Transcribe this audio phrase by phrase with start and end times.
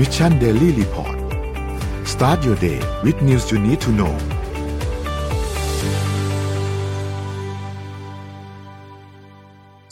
[0.00, 1.16] Mission Daily Report
[2.12, 4.14] start your day with news you need to know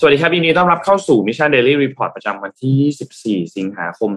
[0.01, 4.11] สวัสดีครับยินดีต้อนรับเข้าสู่ Mission Daily Report ประจำวันที่ 24 สิงหาคม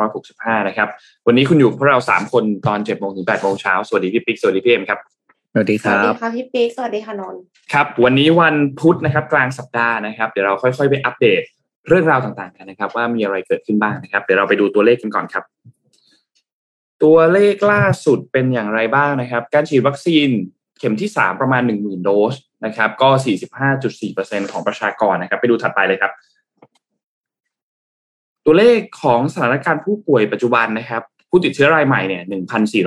[0.00, 0.88] 2565 นะครับ
[1.26, 4.98] วันนี้คุณอยู่พวกเรา 3 คนตอน7โมงถึง8โมงเช้า สวัสดีพี่ปิ๊ก สวัสดีพี่เอ็มครับ
[5.52, 7.40] สวัสดีคสวัรัสดีบค่ะพี่ปิ๊ก สวัสดีค่ะนนท์
[7.72, 11.42] ครับ วันนี้วันพุธนะครับกลางสัปดาห์นะครับ เดี๋ยวเราค่อยๆ ไปอัปเดต
[11.88, 15.44] เรื่องราวต่างๆกันนะครับ ว่ามีอะไรเกิดขึ้นบ้างนะครับเดี๋ยวเราไปดูตัวเลขกันก่อนครับ
[17.02, 20.28] ตัวเลขล่าสุดเป็นอย่างไรบ้างนะครับ การฉีดวัคซีน
[20.78, 22.34] เข็มที่ 3 ประมาณ 10,000 โดส
[22.66, 23.08] นะครับ ก็
[23.80, 26.12] 45.4%ของประชากรนะครับ ไปดูถัดไปเลยครับ
[28.44, 32.22] ตัวเลขของสถานการณ์ผู้ป่วยปัจจุบันนะครับผู้ติดเชื้อรายใหม่เนี่ย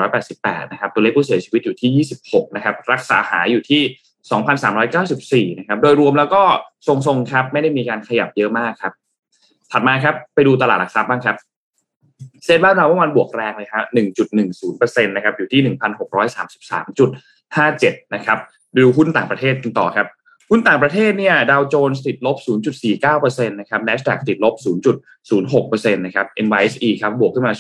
[0.04, 3.82] 1,488 นะครับ ตัวเลขผู้เสียชีวิตอยู่ที่ 26 นะครับ รักษาหายอยู่ที่
[4.32, 6.44] 2,394 นะครับ โดยรวมแล้วก็
[6.88, 8.94] ทรงๆครับ ไม่ได้มีการขยับเยอะมากครับ
[9.72, 11.36] ถัดมาครับ ไปดูตลาดหลักทรัพย์บ้างครับ
[12.46, 13.84] เซ็นบ้านเราเมื่อวานบวกแรงเลยครับ
[14.46, 15.62] 1.10%นะครับ อยู่ที่
[17.12, 18.38] 1,633.57 นะครับ
[18.77, 20.07] ดูหุ้นต่างประเทศกันต่อครับ
[20.49, 22.38] หุ้นต่างประเทศเนี่ย ดาวโจนส์ติดลบ
[22.94, 24.55] 0.49%นะครับ NASDAQ ติดลบ
[25.26, 27.54] 0.06%นะครับ NYSE ครับ บวกขึ้นมา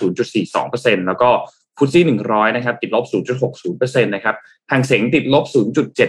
[0.49, 1.29] 0.42%แล้วก็
[1.77, 3.05] ฟุตซี่100นะครับติดลบ
[3.53, 4.35] 0.60%นะครับ
[4.71, 5.45] หางเสงติดลบ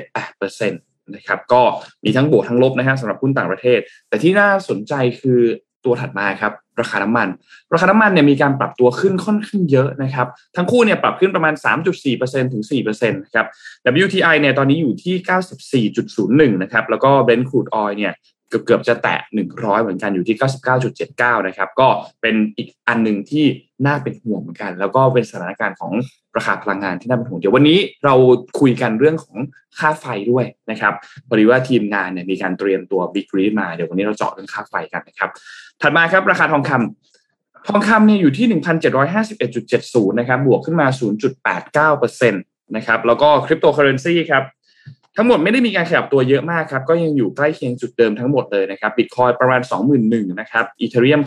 [0.09, 1.63] 0.78%นะครับก็
[2.05, 5.41] มีทั้งบวกทั้งลบนะฮะสำหรับหุ้นต่างประเทศ แต่ที่น่าสนใจคือ
[5.85, 7.29] ตัวถัดมาครับราคาน้ำมัน
[7.73, 11.55] ราคาน้ำมันเนี่ยมีการปรับตัวขึ้นค่อนข้างเยอะนะครับทั้งคู่เนี่ยปรับขึ้นประมาณ
[12.05, 13.47] 3.4%ถึง4%นะครับ
[14.05, 15.87] WTI เนี่ยตอนนี้อยู่ที่
[16.49, 18.13] 94.01 นะครับแล้วก็ Brent crude oil เนี่ย
[18.49, 19.19] เกือบเกือบจะแตะ
[19.51, 20.37] 100 เหมือนกันอยู่ที่
[20.91, 21.89] 99.79 นะครับ ก็
[22.23, 23.45] เป็นอีกอันหนึ่งที่
[23.87, 25.93] น่าเป็นห่วงเหมือนกัน แล้วก็เป็นสถานการณ์ของ
[26.37, 28.15] ราคาพลังงานที่น่าเป็นห่วง เดี๋ยววันนี้เรา
[28.61, 29.37] คุยกันเรื่องของ
[29.79, 30.93] ค่าไฟด้วยนะครับ
[31.29, 35.31] พอดีว่าทีมงานเนี่ยมีการเตรียมตัว Big Read มา เดี๋ยววันนี้เราเจาะเรื่องค่าไฟกันนะครับ
[35.81, 38.47] ถัดมาครับราคาทองคำทองคำเนี่ยอยู่ที่
[39.33, 40.87] 1,751.70 นะครับ บวกขึ้นมา
[41.97, 44.45] 0.89%นะครับ แล้วก็คริปโตเคอเรนซีครับ
[45.17, 49.61] ทั้งหมดไม่ได้มีการขยับตัวเยอะมากครับ ก็ยังอยู่ใกล้เคียงจุดเดิมทั้งหมดเลยนะครับบิตคอยประมาณ
[50.01, 51.21] 21,000นะครับ Ethereum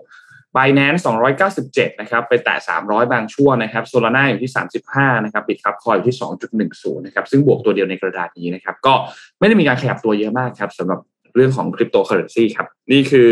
[0.00, 1.00] 1,600 b i n a n c e
[1.50, 4.52] 297นะครับไปแตะ300บางช่วงนะครับ Solana อยู่ที่
[4.88, 6.16] 35นะครับ Bitkub Coin อยู่ที่
[6.60, 8.94] 2.10นะครับซึ่งบวกตัวเดียวในกระดานนี้นะครับ ก็
[9.38, 11.00] ไม่ได้มีการขยับตัวเยอะมากครับสำหรับ
[11.34, 13.30] เรื่องของคริปโตเคอเรนซีครับ นี่คือ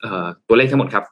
[0.00, 1.04] เอ่อตัวเลขทั้งหมดครับ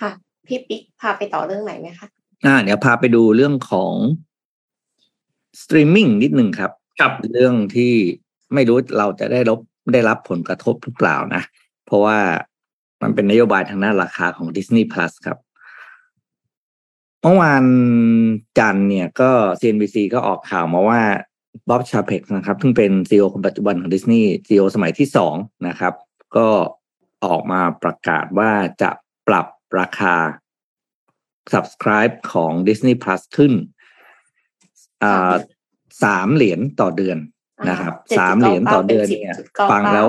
[0.00, 0.10] ค่ะ
[0.46, 2.06] พี่ปิ๊กพาไปต่อเรื่องไหนไหมคะ
[2.46, 3.92] อ่าเดี๋ยวพาไปดูเรื่องของ
[5.62, 7.94] สตรีมมิ่งนิดหนึ่งครับครับเรื่องที่
[8.54, 9.58] ไม่รู้เราจะได้รับ
[9.92, 11.42] ได้รับผลกระทบหรือเปล่านะ
[11.86, 12.18] เพราะว่า
[13.02, 15.38] มันเป็นนโยบายทางด้านราคาของ Disney Plus ครับ
[17.22, 17.64] เมื่อวาน
[18.58, 21.02] จันทร์เนี่ยก็ CNBC ก็ออกข่าวมาว่า
[21.68, 25.34] บ๊อบชาเพกนะครับซึ่งเป็น CEO คนปัจจุบันของ Disney CEO สมัยที่สอง
[25.68, 25.94] นะครับ
[26.36, 26.48] ก็
[27.24, 28.50] ออกมาประกาศว่า
[28.82, 28.90] จะ
[29.28, 29.46] ปรับ
[29.78, 30.16] ราคา
[31.52, 33.83] subscribe ของ Disney Plus ขึ้นอ่า
[36.04, 37.18] สามเหรียญต่อเดือน
[37.68, 40.08] นะครับอ่าสามเหรียญต่อเดือนเนี่ย7.99ฟังแล้ว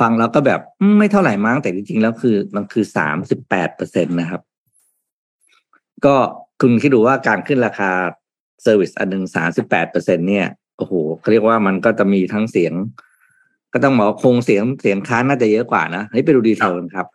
[0.00, 4.42] ฟังแล้วก็แบบอืมไม่เท่าไหร่มั้งแต่จริงๆแล้วคือ มันคือสามสิบแปดเปอร์เซ็นตนะครับ
[6.04, 6.14] ก็
[6.60, 7.90] คุณคิดดูว่าการขึ้นราคา
[8.62, 10.46] service อันหนึ่งสามสิบแปดเปอร์เซ็นเนี่ย
[10.78, 12.72] โอ้โหเขาเรียกว่ามันก็จะมีทั้งเสียง
[13.72, 17.06] ก็ต้องบอกว่าคงเสียงเสียงค้านน่าจะเยอะกว่านะให้ไปดู detail กันครับ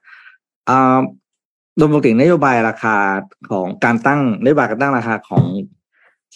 [0.70, 1.00] อ่า
[1.78, 2.96] โดยปกตินโยบายราคา
[3.52, 5.44] ของการตั้งนโยบายการตั้งราคาของ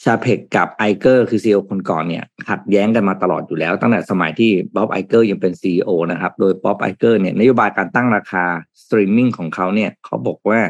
[0.04, 8.46] ชาเพกกับไอเกอร์คือ CEO คนก่อนเนี่ยขัดแย้งกันมาตลอดอยู่แล้ว ตั้งแต่สมัยที่บ๊อบไอเกอร์ยังเป็น CEO นะครับ โดยบ๊อบไอเกอร์เนี่ยนโยบายการตั้งราคา
[8.82, 10.62] สตรีมมิ่งของเขาเนี่ยเขาบอกว่า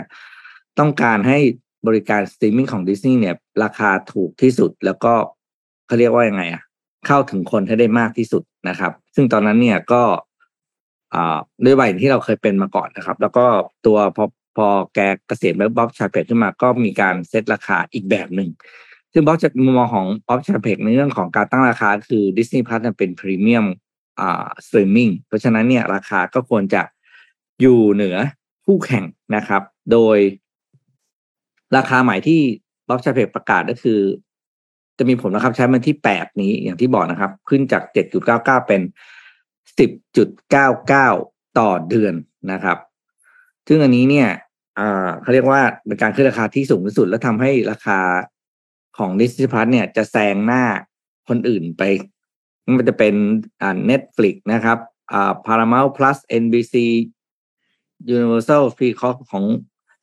[0.79, 1.39] ต้องการให้
[1.87, 5.13] บริการสตรีมมิ่งของดิสนีย์เนี่ยราคาถูกที่สุดแล้วก็
[5.87, 6.63] เขาเรียกว่ายังไงอะ
[7.07, 10.03] เข้าถึงคนให้ได้มากที่สุดนะครับ ซึ่งตอนนั้นเนี่ยก็
[11.13, 13.45] อ่านโยบายที่เราเคยเป็นมาก่อนนะครับ แล้วก็
[13.85, 14.25] ตัวพอ
[14.57, 18.49] พอแกเกษียณไปบ๊อบชาเพกขึ้นมาก็มีการเซตราคาอีกแบบหนึ่ง
[19.17, 23.65] ซึ่งบ๊อบจากมุมมองของบ๊อบชาเพกในเรื่องของการตั้งราคาคือ Disney Plus เนี่ยเป็นพรีเมียม
[24.19, 26.81] อ่าสตรีมมิ่งเพราะฉะนั้นเนี่ยราคาก็ควรจะ
[27.61, 28.17] อยู่เหนือ
[28.66, 29.05] คู่แข่ง
[29.35, 29.61] นะครับ
[29.91, 30.17] โดย
[31.78, 32.40] ราคาใหม่ที่
[32.90, 33.99] บ๊อบชาเพกประกาศก็คือ
[34.97, 38.81] จะมีผลนะครับใช้วันที่แปดนี้อย่างที่บอกนะครับ ขึ้นจากเจ็ดจุดเก้าเก้าเป็น
[39.79, 41.07] สิบจุดเก้าเก้า
[41.59, 42.13] ต่อเดือน
[42.51, 42.78] นะครับ
[43.67, 44.29] ซึ่งอันนี้เนี่ย
[45.22, 47.99] เขาเรียกว่าเป็นการขึ้นราคาที่สูงที่สุด และทำให้ราคา
[48.97, 50.63] ของ Disney Plus เนี่ยจะแซงหน้า
[51.27, 51.81] คนอื่นไป
[52.77, 53.13] มันจะเป็น
[53.61, 54.77] อ่า Netflix นะครับ
[55.13, 56.75] อ่า Paramount Plus NBC
[58.15, 59.43] Universal Peacock ของ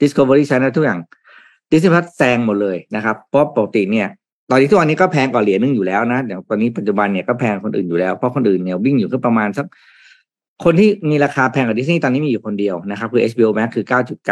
[0.00, 1.00] Discovery Channel ทุกอย่าง
[1.70, 4.08] Disney Plus แซงหมดเลยนะครับ เพราะปกติเนี่ย
[4.50, 9.66] ตอนนี้ทุกวันนี้ก็แพงกว่าเหรียญนึงอยู่แล้วนะเดี๋ยวตอนนี้ปัจจุบันเนี่ยก็แพงคนอื่นอยู่แล้ว เพราะคนอื่นเนี่ยวิ่งอยู่แค่ประมาณสัก
[10.64, 13.86] คนที่มีราคาแพงกว่าดิสนีย์ตอนนี้มีอยู่คนเดียวนะครับ คือ HBO Max คือ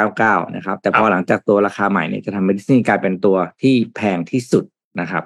[0.04, 4.64] 9.99 นะครับ แต่พอหลังจากตัวราคาใหม่เนี่ยจะทำให้ดิสนีย์กลายเป็นตัวที่แพงที่สุด
[5.00, 5.24] นะครับ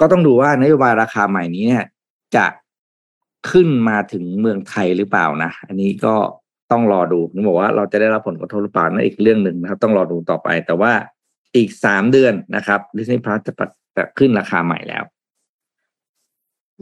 [0.00, 1.84] ก็ต้องดูว่านโยบายราคาใหม่นี้เนี่ย
[2.36, 2.46] จะ
[3.50, 6.14] ขึ้นมาถึงเมืองไทยหรือเปล่านะ อันนี้ก็
[6.72, 10.92] ต้องรอดูผมบอกว่าเราจะได้รับผลกระทบหรือเปล่านั่นอีกเรื่องหนึ่งนะครับ ต้องรอดูต่อไป แต่ว่า
[11.56, 13.52] อีกสามเดือนนะครับดิสนีย์พลัสจะ
[13.96, 15.04] จะขึ้นราคาใหม่แล้ว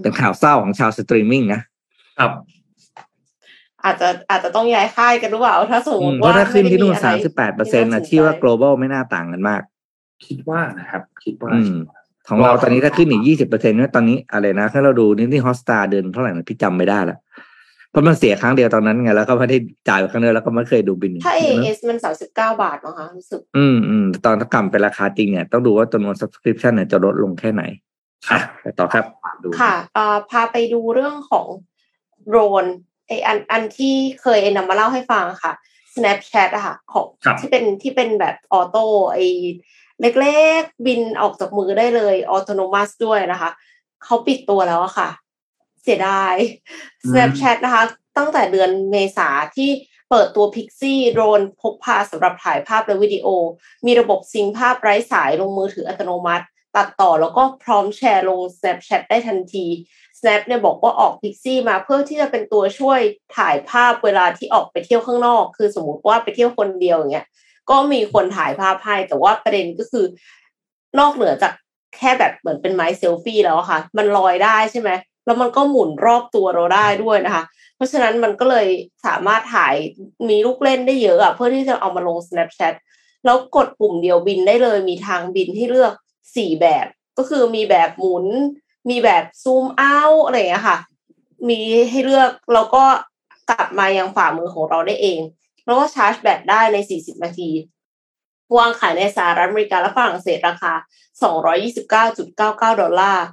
[0.02, 1.60] เป็นข่าวเศร้าของชาวสตรีมมิ่งนะ
[2.18, 2.32] ครับ
[3.84, 9.62] อาจจะอาจจะต้องย้ายค่ายกันหรือเปล่าถ้าสมมติเพราะว่าถ้าขึ้นที่นู่นไได้สามสิบแปดเปอร์เซ็นต์นะที่ว่า global ไม่น่าต่างกันมาก
[10.26, 11.76] คิดว่านะครับ คิดว่าอืม
[12.28, 17.18] ของเราตอนนี้ถ้าขึ้นอีกยี่สิบเปอร์เซ็นต์ตอนนี้อะไรนะถ้าเราดูนี่ที่ Hotstar เดือนเท่าไหร่นะพี่จำไม่ได้ละ
[17.90, 19.58] เพราะมันเสียครั้งเดียวตอนนั้นไงแล้วก็ไม่ได้
[19.88, 27.62] จ่ายไปครั้งเดียวแล้วก็ไม่เคยดูบินถ้า AS มันสามสิบเก้าบาทเนาะคะรู้สึกอืมอืมตอนถ้ากลับเป็นราคาจริงเนี่ยต้องดูว่าจำนวน subscription เนี่ยจะลดลงแค่ไหน
[28.30, 29.04] อะไปต่อครับ
[29.42, 31.46] ดูค่ะเอ่อพาไปดูเรื่องของ
[32.26, 35.52] โดรนไออันอันที่เคยนำมาเล่าให้ฟังค่ะ
[35.94, 39.18] Snapchat อะค่ะของครับที่เป็นที่เป็นแบบออโต้ไอ
[40.20, 43.50] เล็กๆ บินออกจากมือได้เลยออโตโนมัสด้วยนะคะ
[44.04, 45.10] เขาปิดตัวแล้วอะค่ะ
[45.82, 46.34] เสียดาย
[47.08, 47.82] Snapchat นะคะ
[48.16, 49.70] ตั้งแต่เดือนเมษาที่
[50.10, 53.26] เปิดตัว Pixie โดรนพกพาสำหรับถ่ายภาพและวิดีโอ
[53.86, 56.44] มีระบบซิงค์ภาพไร้สายลงมือถืออัตโนมัติ
[56.76, 59.66] ตัดต่อแล้วก็พร้อมแชร์ลง Snapchat ได้ทันที
[60.22, 63.00] Snap เนี่ยบอกว่าออก Pixie มาเพื่อที่จะเป็นตัวช่วย
[63.36, 67.26] ถ่ายภาพเวลาที่ออกไปเที่ยวข้างนอก คือสมมติว่าไปเที่ยวคนเดียวอย่างเงี้ย
[67.70, 70.04] ก็มีคนถ่ายภาพให้แต่ว่าประเด็นก็คือ
[70.98, 71.52] นอกเหนือจาก
[71.96, 74.90] แค่แบบเหมือนเป็นไม้เซลฟี่แล้วค่ะ มันลอยได้ใช่ไหม
[75.26, 77.44] แล้วมันก็หมุนรอบตัวเราได้ด้วยนะคะ
[77.76, 78.66] เพราะฉะนั้นมันก็เลย
[79.06, 79.74] สามารถถ่าย
[80.28, 82.74] มีลูกเล่นได้เยอะอะเพื่อที่จะเอามาลง Snapchat
[83.24, 85.92] แล้วกดปุ่มเดียวบินได้เลยมีทางบินให้เลือก
[86.36, 86.86] สี่แบบ
[87.18, 88.26] ก็คือมีแบบหมุน
[88.88, 90.78] มีแบบซูมเอาอะไรอย่างเงี้ยค่ะ
[91.48, 92.84] มีให้เลือกแล้วก็
[93.50, 95.20] กลับมายังฝ่ามือของเราได้เอง
[95.64, 97.50] แล้วก็ชาร์จแบตได้ใน 40 นาที
[98.56, 100.72] วางขายในสหรัฐอเมริกาและฝรั่งเศสราคา
[101.92, 103.26] 229.99 ดอลลาร์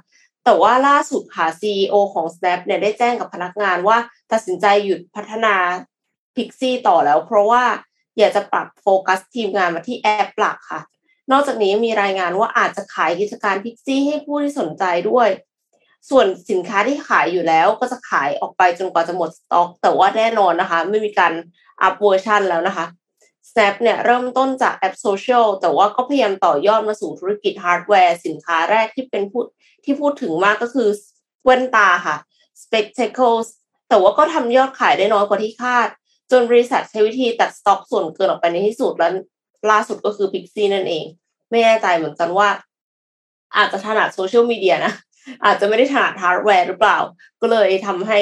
[0.44, 3.98] แต่ว่าล่าสุดค่ะ CEO ของ Snap เนี่ยได้แจ้งกับพนักงานว่า
[4.32, 5.54] ตัดสินใจหยุดพัฒนา
[6.36, 7.64] Pixie ต่อแล้ว เพราะว่า
[8.18, 10.80] อยากจะปรับโฟกัสทีมงานมาที่แอปหลักค่ะ
[11.32, 15.28] นอกจากนี้มีรายงานว่าอาจจะขายกิจการ Pixie ให้ผู้ที่สนใจด้วย
[16.10, 21.32] ส่วนสินค้าที่ขายอยู่แล้วก็จะขายออกไปจนกว่าจะหมดสต็อก แต่ว่าแน่นอนนะคะ ไม่มีการ
[21.82, 22.86] อัพเวอร์ชันแล้วนะคะ
[23.50, 29.44] Snap เนี่ยเริ่มต้นจากแอปโซเชียลแต่ว่าก็พยายามต่อยอดมาสู่ธุรกิจฮาร์ดแวร์ สินค้าแรกที่เป็นพูด
[29.84, 30.88] ที่พูดถึงมากก็คือ
[31.44, 32.16] แว่นตาค่ะ
[32.62, 33.48] Spectacles
[33.88, 35.88] แต่ว่าก็ทำยอดขายได้น้อยกว่าที่คาด
[36.30, 39.12] จนบริษัทใช้วิธีตัดสต็อกส่วนเกินออกไปในที่สุดแล้ว
[39.70, 41.04] ล่าสุดก็คือ Pixie นั่นเอง
[41.50, 42.48] ไม่แน่ใจเหมือนกันว่า
[43.56, 44.92] อาจจะถนัดโซเชียลมีเดียนะ
[45.44, 46.98] อาจจะไม่ได้ถนัดฮาร์ดแวร์หรือเปล่า
[47.40, 48.20] ก็เลยทำให้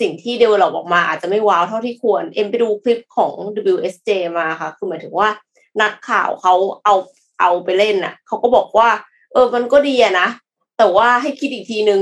[0.00, 3.34] สิ่งที่ develop ออกมาอาจจะไม่ว้าวเท่าที่ควร เอ็มไปดูคลิปของ
[3.74, 5.28] WSJ มาค่ะ คือหมายถึงว่า
[5.82, 6.54] นักข่าวเขา
[6.84, 6.94] เอา
[7.40, 8.88] เอาไปเล่นน่ะเขาก็บอกว่า
[9.32, 10.28] เออมันก็ดีอะนะ
[10.78, 12.00] แต่ว่าให้คิดอีกทีนึง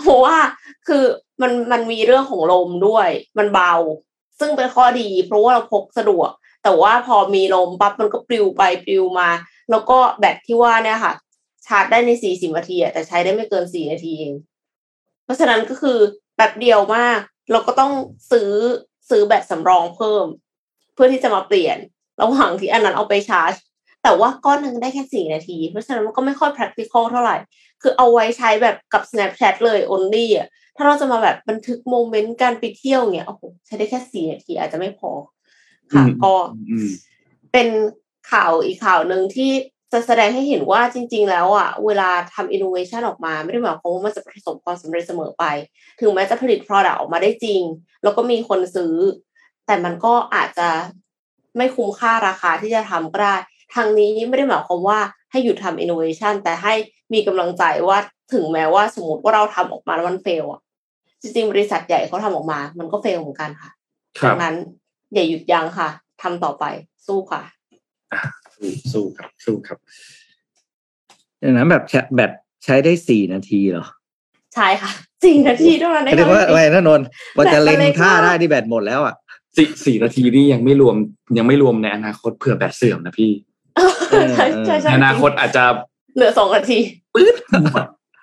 [0.00, 0.36] เพราะว่า
[0.88, 1.04] คือ
[1.42, 3.08] มันมันมีเรื่องของลมด้วย
[3.38, 3.74] มันเบา
[4.38, 6.30] ซึ่งเป็นข้อดี เพราะว่าเราพกสะดวก
[6.62, 9.28] แต่ว่าพอมีลมปั๊บมันก็ปลิวไปปลิวมา
[9.70, 11.14] แล้วก็แบตที่ว่าเนี่ยค่ะ
[11.66, 14.34] ชาร์จได้ในสี่สิบนาทีอะแต่ใช้ได้ไม่เกินสี่นาทีเอง
[15.24, 15.98] เพราะฉะนั้นก็คือ
[16.34, 17.18] แป๊บเดียวมาก
[17.52, 17.92] เราก็ต้อง
[18.32, 18.50] ซื้อ
[19.10, 20.26] ซื้อแบตสำรองเพิ่ม
[20.94, 21.76] เพื่อที่จะมาเปลี่ยน
[22.22, 23.54] ระหว่างที่อันนั้นเอาไปชาร์จ
[24.02, 27.36] แต่ว่าก้อนหนึ่งได้แค่สี่นาที เพราะฉะนั้นมันก็ไม่ค่อย practical เท่าไหร่
[27.82, 35.10] คือเอาไว้ใช้แบบกับ Snapchat เลย only อะถ้าเราจะมาแบบบันทึกโมเมนต์การไปเที่ยวเนี่ยโอ้โหใช้ได้แค่สี่นาทีอาจจะไม่พอ
[35.92, 36.34] ค่ะอืมก็
[36.70, 36.88] อืม
[37.52, 37.68] เป็น
[38.32, 39.52] ข่าวอีกข่าวหนึ่งที่
[39.92, 45.44] จะแสดงให้เห็นว่าจริง ๆ แล้วอะเวลาทำ innovation ออกมาไม่ได้หมายความว่ามันจะประสบความสำเร็จเสมอไป
[46.00, 47.60] ถึงแม้จะผลิต product ออกมาได้จริง
[48.02, 48.94] แล้วก็มีคนซื้อ
[49.66, 50.68] แต่มันก็อาจจะ
[51.56, 53.36] ไม่คุ้มค่าราคาที่จะทำก็ได้
[53.74, 54.98] ทางนี้ไม่ได้หมายความว่า
[55.30, 56.74] ให้หยุดทำ innovation แต่ให้
[57.12, 57.98] มีกำลังใจว่า
[58.32, 60.60] ถึงแม้ว่าสมมติว่าเราทำออกมาแล้วมันเฟลอะ
[61.22, 63.70] จริงๆบริษัทใหญ่เขาทำออกมา มันก็เฟลเหมือนกันค่ะ
[64.18, 64.56] ครัดับงนั้น
[65.14, 65.88] อย่าหยุดยั้งค่ะ
[66.22, 66.64] ทำต่อไป
[67.06, 67.42] สู้ค่ะ
[68.54, 69.78] สู้สู้ครับ สู้ครับ
[71.42, 72.30] ดังนั้นแบบแชแบต
[72.64, 73.86] ใช้ได้สี่นาทีเหรอ
[74.54, 74.90] ใช่ค่ะ
[75.24, 79.14] สี่นาทีเท่านั้นไม่ได้ว่าค่ะอะไรนะนนท์พอจะเล็งแบตมันเล็กท่ามากได้ที่แบตหมดแล้วอะ
[79.56, 80.96] สี่สี่นาทีนี่ยังไม่รวม
[81.38, 83.30] ยังไม่รวมในอนาคตเผื่อแบตเสื่อมนะพี่
[84.34, 85.64] ใช่ใช่ในใช่อนาคตอาจจะ
[86.14, 86.78] เหลือสองนาที
[87.14, 87.34] ปื๊ด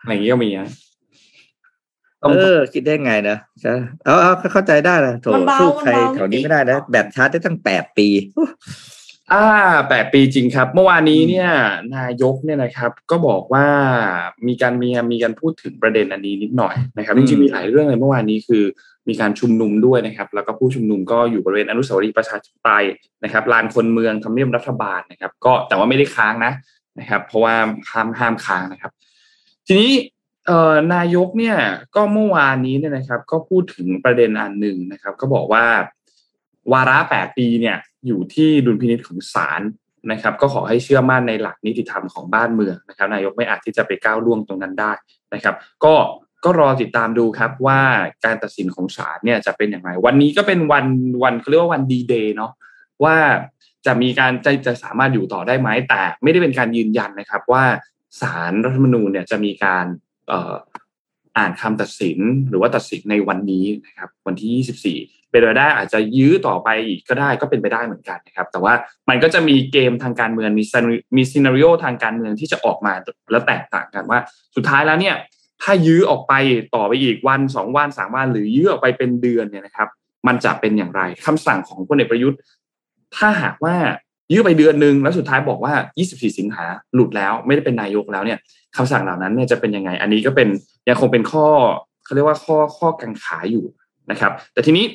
[0.02, 0.89] อะไรอย่างนี้ก็มีนะต้อง
[2.22, 3.74] เออ คิดได้ไงนะใช่
[4.06, 8.08] เอาเอาเข้าใจได้นะโถมันเบาสู้ใครมันเบาแถวนี้ไม่ได้นะ แบตชาร์จได้ตั้งแปดปี
[9.34, 9.48] อ่า
[9.90, 11.50] แปดปีจริงครับ เมื่อวานนี้เนี่ย
[11.96, 13.66] นายกเนี่ยนะครับ ก็บอกว่า
[14.48, 18.64] มีการมีมีการพูดถึงประเด็นอันนี้นิดหน่อยนะครับจริงๆมีหลายเรื่องเลยเมื่อวานนี้คือ
[19.10, 22.86] มีการชุมนุมด้วยนะครับ แล้วก็ผู้ชุมนุมก็อยู่บริเวณอนุสาวรีย์ประชาธิปไตย
[23.24, 26.54] นะครับลานคนเมืองทำเนียบรัฐบาลนะครับ ก็แต่ว่าไม่ได้ค้างนะ
[27.00, 27.56] นะครับ เพราะว่า
[27.92, 28.92] ห้ามห้ามค้างนะครับ
[29.68, 29.92] ทีนี้
[30.50, 31.58] เอ่อนายกเนี่ย
[31.96, 35.66] ก็เมื่อวานนี้เนี่ยนะครับ ก็พูดถึงประเด็นอันหนึ่งนะครับ ก็บอกว่า
[36.74, 37.78] วาระแปดปีเนี่ย
[38.08, 39.62] อยู่ที่ดุลพินิจของศาล
[40.12, 44.92] นะครับ ก็ขอให้เชื่อมั่นในหลักนิติธรรมของบ้านเมืองนะครับ นายกไม่อาจที่จะไปก้าวล่วงตรงนั้นได้
[45.34, 45.96] นะครับ ก็
[46.44, 47.80] ก็รอติดตามดูครับว่า
[48.26, 50.86] การตัดสินของศาลเนี่ยจะเป็นอย่างไร วันนี้ก็เป็นวัน
[51.24, 52.52] วันเขาเรียกว่าวันดีเดย์เนาะ
[53.04, 53.16] ว่า
[53.86, 57.64] จะมีการจะจะสามารถอยู่ต่อได้ไหมแต่ ไม่ได้เป็นการยืนยันนะครับ ว่า
[58.22, 59.86] ศาลรรัฐธรรมนูญเนี่ยจะมีการ
[61.38, 62.20] อ่านคำตัดสิน
[62.50, 68.74] หรือว่าตัดสินในวันนี้นะครับวันที่ 24 เป็นไปได้อาจจะยื้อต่อไปอีกก็ได้ก็เป็นไปได้เหมือนกันนะครับ แต่ว่า
[69.10, 70.64] มันก็จะมีเกมทางการเมืองมี
[71.16, 72.94] มีซีนารีโอทางการเมืองที่จะออกมา
[73.32, 74.20] แล้วแตกต่างกันว่า
[74.56, 75.16] สุดท้ายแล้วเนี่ย
[75.64, 76.34] ถ้ายื้อออกไป
[76.76, 79.90] ต่อไปอีกวันสองวันสามวัน หรือยื้อออกไปเป็นเดือนเนี่ยนะครับ
[80.28, 82.40] มันจะเป็นอย่างไรคำสั่งของพลเอกประยุทธ์
[83.16, 83.76] ถ้าหากว่า
[84.32, 85.74] ยื้อไปเดือนหนึ่งแล้วสุดท้ายบอกว่า
[86.06, 88.40] 24 สิงหาหลุดแล้วไม่ได้เป็นนายกแล้วเนี่ย
[88.76, 90.48] คำสั่งเหล่านั้นเนี่ยจะเป็นยังไง อันนี้ก็เป็น
[90.90, 91.48] ยังคงเป็นข้อ
[92.06, 93.66] เขาเรียกว่าข้อข้อกังขาอยู่
[94.12, 94.86] นะครับ แต่ทีนี้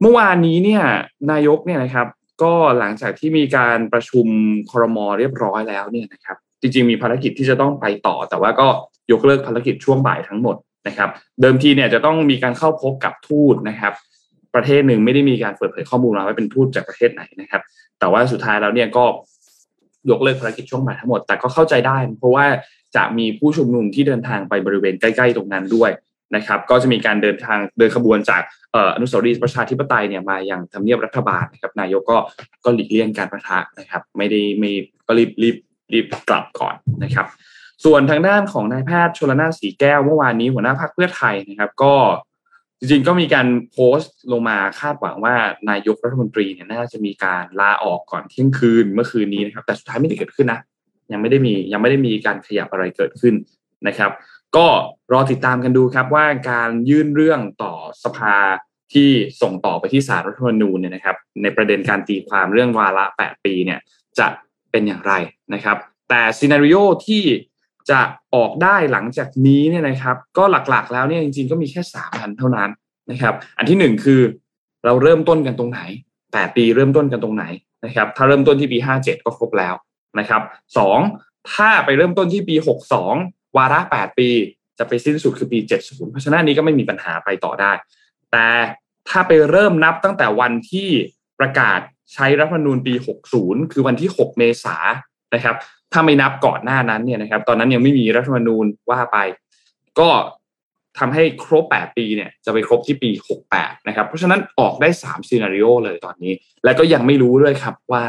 [0.00, 0.82] เมื่อวานนี้เนี่ย
[1.30, 2.06] นายกเนี่ยนะครับ
[2.42, 4.26] ก็หลังจากที่มีการประชุม
[4.70, 8.68] ครมเรียบร้อยแล้วเนี่ยนะครับ จริงๆมีภารกิจที่จะต้องไปต่อ แต่ว่าก็
[9.12, 11.08] ยกเลิกภารกิจช่วงบ่ายทั้งหมดนะครับ
[11.40, 13.92] เดิมทีเนี่ยจะต้องมีการเข้าพบกับทูตนะครับ
[14.54, 17.62] ประเทศหนึ่งไม่ได้มีการเปิดเผยข้อมูลมาว่าเป็นทูตจากประเทศไหนนะครับ
[17.98, 19.04] แต่ว่าสุดท้ายแล้วเนี่ยก็
[20.10, 22.46] ยกเลิกภารกิจช่วงบ่ายทั้งหมด แต่ก็เข้าใจได้ เพราะว่า
[22.96, 25.90] จะมีผู้ชุมนุมที่เดินทางไปบริเวณใกล้ๆตรงนั้นด้วย
[26.36, 28.42] นะครับ ก็จะมีการเดินทางเดินขบวนจาก
[28.94, 32.18] อนุสาวรีย์ประชาธิปไตยเนี่ยมาอย่างทำเนียบรัฐบาลนะครับนายกก็
[32.64, 34.72] ก็หลีกเลี่ยงการประทะนะครับ ไม่ได้ไม่
[35.06, 35.56] ก็รีบรีบ
[35.92, 37.26] รีบกลับก่อนนะครับ
[37.84, 41.94] ส่วนทางด้านของนายแพทย์ชลนาสีแก้วเมื่อวานนี้หัวหน้าพรรคเพื่อไทยนะครับ ก็
[42.80, 45.34] จริงๆก็มีการโพสต์ลงมาคาดหวังว่า
[45.70, 50.60] นายกรัฐมนตรีเนี่ยน่าจะมีการลาออกก่อนเที่ยงคืนเมื่อคืนนี้นะครับ แต่สุดท้ายไม่ได้เกิดขึ้นนะ
[51.12, 53.34] ยังไม่ได้มียังไม่ได้มีการขยับอะไรเกิดขึ้น
[53.86, 54.10] นะครับ
[54.56, 54.66] ก็
[55.12, 57.72] รอติดตามกันดูครับว่าการยื่นเรื่องต่อ
[58.04, 58.36] สภา
[58.92, 59.08] ที่
[59.42, 63.80] ส่งต่อไปที่สารรัฐธรรมนูญเนี่ยนะครับ ในประเด็นการตีความเรื่องวาระ 8 ปีเนี่ย
[64.18, 64.26] จะ
[64.70, 65.12] เป็นอย่างไร
[65.54, 65.76] นะครับ
[66.08, 67.22] แต่ซีนารีโอที่
[67.90, 68.00] จะ
[68.34, 72.70] ออกได้หลังจากนี้เนี่ยนะครับ ก็หลักๆ แล้วเนี่ยจริง ๆ ก็มีแค่สามอันเท่านั้น
[73.10, 74.20] นะครับ อันที่หนึ่งคือ
[74.84, 75.80] เราเริ่มต้นกันตรงไหน
[76.32, 77.44] แปดปีเริ่มต้นกันตรงไหน
[77.84, 79.74] นะครับ ถ้าเริ่มต้นที่ปีห้าเจ็ดก็ครบแล้ว
[80.18, 80.42] นะครับ
[80.78, 80.98] สอง
[81.54, 83.14] ถ้าไปเริ่มต้นที่ปีหกสอง
[83.56, 84.28] วาระแปดปี
[84.78, 87.72] จะไปสิ้นสุดคือปีเจ็ดศูนย์เพราะฉะนั้นนี้ก็ไม่มีปัญหาไปต่อได้
[88.32, 88.46] แต่
[89.08, 90.88] ถ้าไปเริ่มนับตั้งแต่วันที่
[91.40, 91.80] ประกาศ
[92.14, 94.76] ใช้รัฐธรรมนูญปีหกศูนย์คือวันที่หกเมษา
[95.34, 95.56] นะครับ
[95.92, 99.18] ถ้าไม่นับก่อนหน้านั้นเนี่ยนะครับ ตอนนั้นยังไม่มีรัฐธรรมนูญว่าไป
[100.00, 100.08] ก็
[100.98, 103.10] ทำให้ครบ 8 ปีเนี่ยจะไปครบที่ปี
[103.48, 106.32] 68 นะครับ เพราะฉะนั้นออกได้3ซีนารีโอเลยตอนนี้
[106.64, 108.04] และก็ยังไม่รู้ด้วยครับว่า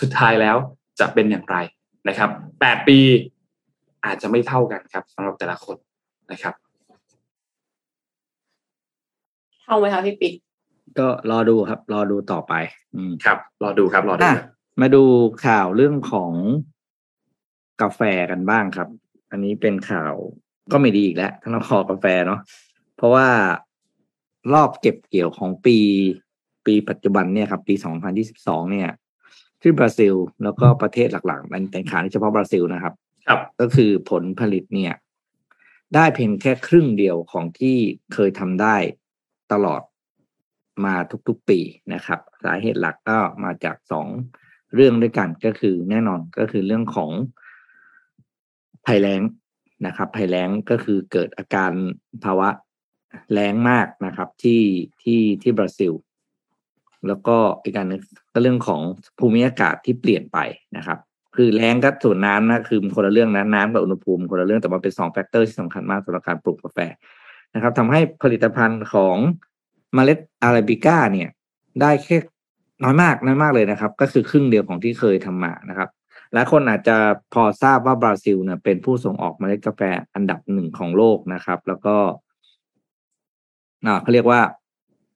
[0.00, 0.56] สุดท้ายแล้ว
[1.00, 1.56] จะเป็นอย่างไร
[2.08, 2.30] นะครับ
[2.62, 2.98] 8 ปี
[4.04, 5.76] อาจจะไม่เท่ากันครับสำหรับแต่ละคน
[6.32, 6.54] นะครับ
[9.62, 10.34] เท่าไหมคะพี่ปิ๊ก
[10.98, 12.54] ก็รอดูครับ รอดูต่อไป
[12.96, 14.28] อืมครับ รอดูครับ รอดู
[14.80, 15.02] มาดู
[15.46, 16.32] ข่าวเรื่องของ
[17.82, 18.00] กาแฟ
[18.30, 18.88] กันบ้างครับ
[19.30, 20.14] อันนี้เป็นข่าว
[20.72, 22.40] ก็ไม่ดีอีกแล้วทั้งเราคอกาแฟเนาะ
[22.96, 23.28] เพราะว่า
[24.52, 25.78] รอบเก็บเกี่ยวของปี
[26.66, 27.74] ปีปัจจุบันเนี่ยครับ ปี
[28.22, 28.90] 2022 เนี่ย
[29.60, 30.14] ที่บราซิล
[30.44, 32.94] แล้วก็ประเทศหลักๆมันแต่ขาเฉพาะบราซิลนะครับ
[33.28, 34.94] ครับ ก็คือผลผลิตเนี่ย
[35.94, 37.76] ได้เพียงแค่ครึ่งเดียวของที่
[38.12, 38.76] เคยทำได้
[39.52, 39.82] ตลอด
[40.84, 40.94] มา
[41.28, 41.60] ทุกๆปี
[41.94, 44.06] นะครับ สาเหตุหลักก็มาจากสอง
[44.74, 47.10] เรื่องด้วยกันก็คือแน่นอนก็คือเรื่องของ
[48.86, 49.22] ภัยแล้ง
[49.86, 51.72] นะครับภัยแล้งก็คือเกิดอาการ
[52.24, 52.48] ภาวะ
[53.32, 54.62] แล้งมากนะครับที่
[55.02, 55.92] ที่ที่บราซิล
[57.08, 58.00] แล้วก็อีกการนึง
[58.32, 58.80] ก็เรื่องของ
[59.18, 60.38] ภูมิอากาศที่เปลี่ยนไป
[60.76, 60.98] นะครับ
[61.36, 66.78] คือแล้งก็ส่วนน้ำนะคือคนละเรื่องนะน้ำกับอุณหภูมิคนละเรื่องแต่มันเป็นสอง factor ที่สำคัญมากสำหรับการปลูกกาแฟ
[67.54, 69.16] นะครับทำให้ผลิตภัณฑ์ของ
[69.94, 71.28] เมล็ดอาราบิก้าเนี่ย
[71.80, 72.16] ได้แค่
[72.84, 75.88] น้อยมากน้อยมากเลยนะครับ ก็คือครึ่งเดียวของที่เคยทำมานะครับ
[76.34, 76.96] หลายคนอาจจะ
[77.34, 79.82] พอทราบว่าบราซิลเนี่ยเป็นผู้ส่งออกเมล็ดกาแฟ
[80.14, 81.96] อันดับหนึ่งของโลกนะครับ แล้วก็
[84.02, 84.40] เขาเรียกว่า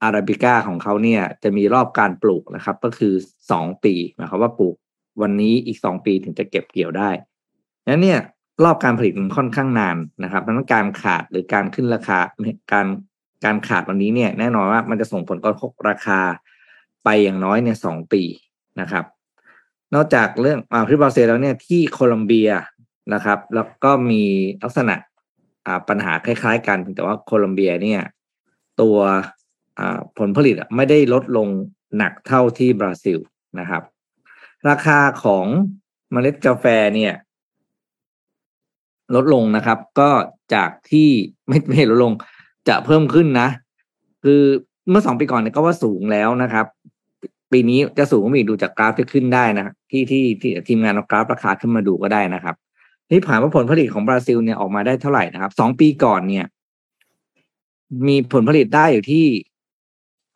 [0.03, 3.15] อาราบิก้าของเขาเนี่ย จะมีรอบการปลูกนะครับ ก็คือ
[3.51, 4.77] สองปีหมายความว่าปลูก
[5.23, 7.11] วันนี้อีกสองปีถึงจะเก็บเกี่ยวได้
[7.87, 8.21] นั้นเนี่ย
[8.65, 12.19] รอบการผลิตมันค่อนข้างนานนะครับดังนั้นการขาดหรือการขึ้นราคา
[12.73, 12.87] การ
[13.45, 16.21] การขาดวันนี้เนี่ย แน่นอนว่ามันจะส่งผลกระทบราคา
[17.05, 18.23] ไปอย่างน้อยเนี่ยสองปี
[18.81, 19.05] นะครับ
[19.95, 22.51] นอกจากเรื่องอ่าที่บราซิลแล้วเนี่ยที่โคลอมเบีย
[23.15, 24.23] นะครับ แล้วก็มี
[24.63, 24.95] ลักษณะ
[25.67, 28.03] อ่าปัญหาคล้าย ๆ กันแต่ว่าโคลอมเบียเนี่ย
[28.81, 28.97] ตัว
[29.79, 31.49] อ่าผลผลิตไม่ได้ลดลง
[31.97, 33.19] หนักเท่าที่บราซิล
[33.61, 33.83] นะครับ
[34.69, 35.47] ราคาของ
[36.13, 36.65] เมล็ดกาแฟ
[36.95, 37.15] เนี่ย
[39.15, 40.11] ลดลงนะครับ ก็
[40.55, 41.09] จากที่
[41.49, 42.13] ไม่ไม่ลดลง
[42.69, 43.49] จะเพิ่มขึ้นนะ
[44.25, 44.43] คือ
[44.91, 46.67] เมื่อสองปีก่อนเนี่ยก็ว่าสูงแล้วนะครับ
[47.53, 52.55] ปีนี้จะสูงก็มีดูจากกราฟที่ขึ้นได้นะที่ที่ที่ทีมงานเอากราฟราคาขึ้นมาดูก็ได้นะครับ
[53.11, 56.47] นี่ผ่านว่าผลผลิตของบราซิลเนี่ยออกมาได้เท่าไหร่นะครับสองปีก่อนเนี่ย
[58.07, 59.27] มีผลผลิตได้อยู่ที่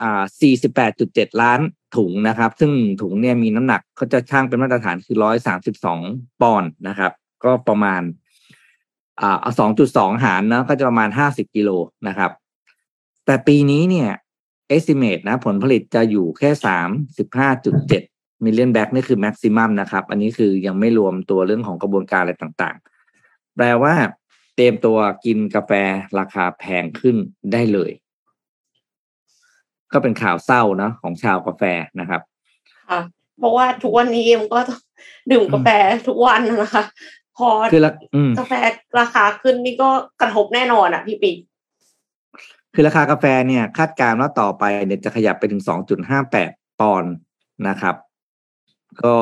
[0.02, 1.60] อ่าสี่สิบแปดจุดเจ็ดล้าน
[1.96, 6.00] ถุงนะครับ ซึ่งถุงเนี่ยมีน้ำหนักเขาจะชั่งเป็นมาตรฐานคือร้อยสามสิบสอง
[6.40, 7.12] ปอนด์นะครับ
[7.44, 8.02] ก็ประมาณ
[9.20, 11.70] อ่าสองจุดสองหารนะก็จะประมาณห้าสิบกิโล
[12.08, 12.30] นะครับ
[13.26, 14.08] แต่ปีนี้เนี่ย
[14.76, 16.88] estimate นะผลผลิตจะอยู่แค่สาม
[17.18, 18.02] สิบห้าจุดเจ็ด
[18.44, 23.94] million bag นี่คือ maximum นะครับ อันนี้คือยังไม่รวมตัวเรื่องของกระบวนการอะไรต่างๆ แปลว่า
[24.56, 25.72] เตรียมตัวกินกาแฟ
[26.18, 27.16] ราคาแพงขึ้น
[27.52, 27.90] ได้เลย
[29.92, 31.62] ก็เป็นข่าวเศร้านะของชาวกาแฟ
[32.00, 32.20] นะครับ
[32.88, 33.00] ค่ะ
[33.38, 34.80] เพราะว่าทุกวันนี้เอ็มก็ต้อง
[35.30, 35.68] ดื่มกาแฟ
[36.08, 36.84] ทุกวันนะคะ
[37.36, 38.52] พอคือละอืมกาแฟ
[39.00, 41.32] ราคาขึ้นนี่ก็กระทบแน่นอนอะพี่ปี
[42.74, 45.62] คือราคากาแฟเนี่ยคาดการณ์ว่าต่อไปเนี่ยจะขยับไปถึง
[46.20, 47.12] 2.58 ปอนด์
[47.68, 47.96] นะครับ
[49.04, 49.16] ก็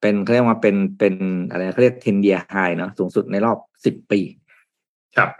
[0.00, 1.14] เป็นเขาเรียกว่าเป็นเป็น
[1.48, 4.20] อะไรเขาเรียกเทนเดียไฮเนาะสูงสุดในรอบ10ปี
[5.16, 5.30] ครับ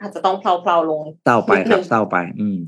[0.00, 2.58] อาจจะต้องเพลาๆลงเศร้าไปครันิดนึงบเศเศร้าไป อืม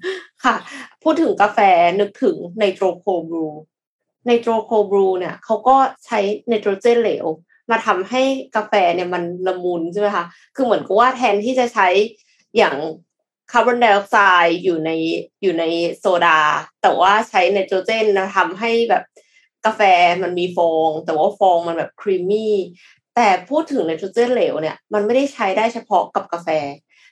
[0.44, 0.54] ค่ะ
[1.02, 1.58] พูดถึงกาแฟ
[2.00, 5.76] นึกถึง nitro cold brew nitro cold brew เนี่ยเขาก็
[6.06, 7.26] ใช้ไนโตรเจนเหลว
[7.70, 8.22] มาทำให้
[8.56, 10.24] กาแฟเนี่ยมันละมุนใช่ไหมคะ
[10.54, 11.88] คือเหมือนกับว่าแทนที่จะใช้
[12.56, 12.76] อย่าง
[13.52, 14.90] คาร์บอนไดออกไซด์อยู่ใน
[15.42, 15.64] อยู่ใน
[15.98, 16.40] โซดา
[16.82, 19.04] แต่ว่าใช้ไนโตรเจนนะทำให้แบบ
[19.66, 19.80] กาแฟ
[20.22, 22.54] มันมีฟอง แต่ว่าฟองมันแบบ creamy
[23.14, 26.48] แต่พูดถึงไนโตรเจนเหลวเนี่ยมันไม่ได้ใช้ได้เฉพาะกับกาแฟ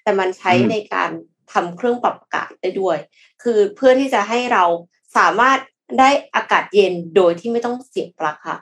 [0.02, 1.10] แต่มันใช้อืมในการ
[1.52, 2.98] ทำเครื่องปรับอากาศได้ด้วย
[3.42, 4.64] คือเพื่อที่จะให้เรา
[5.16, 5.58] สามารถ
[5.98, 8.58] ได้อากาศเย็นโดยที่ไม่ต้องเสียบปลั๊กค่ะ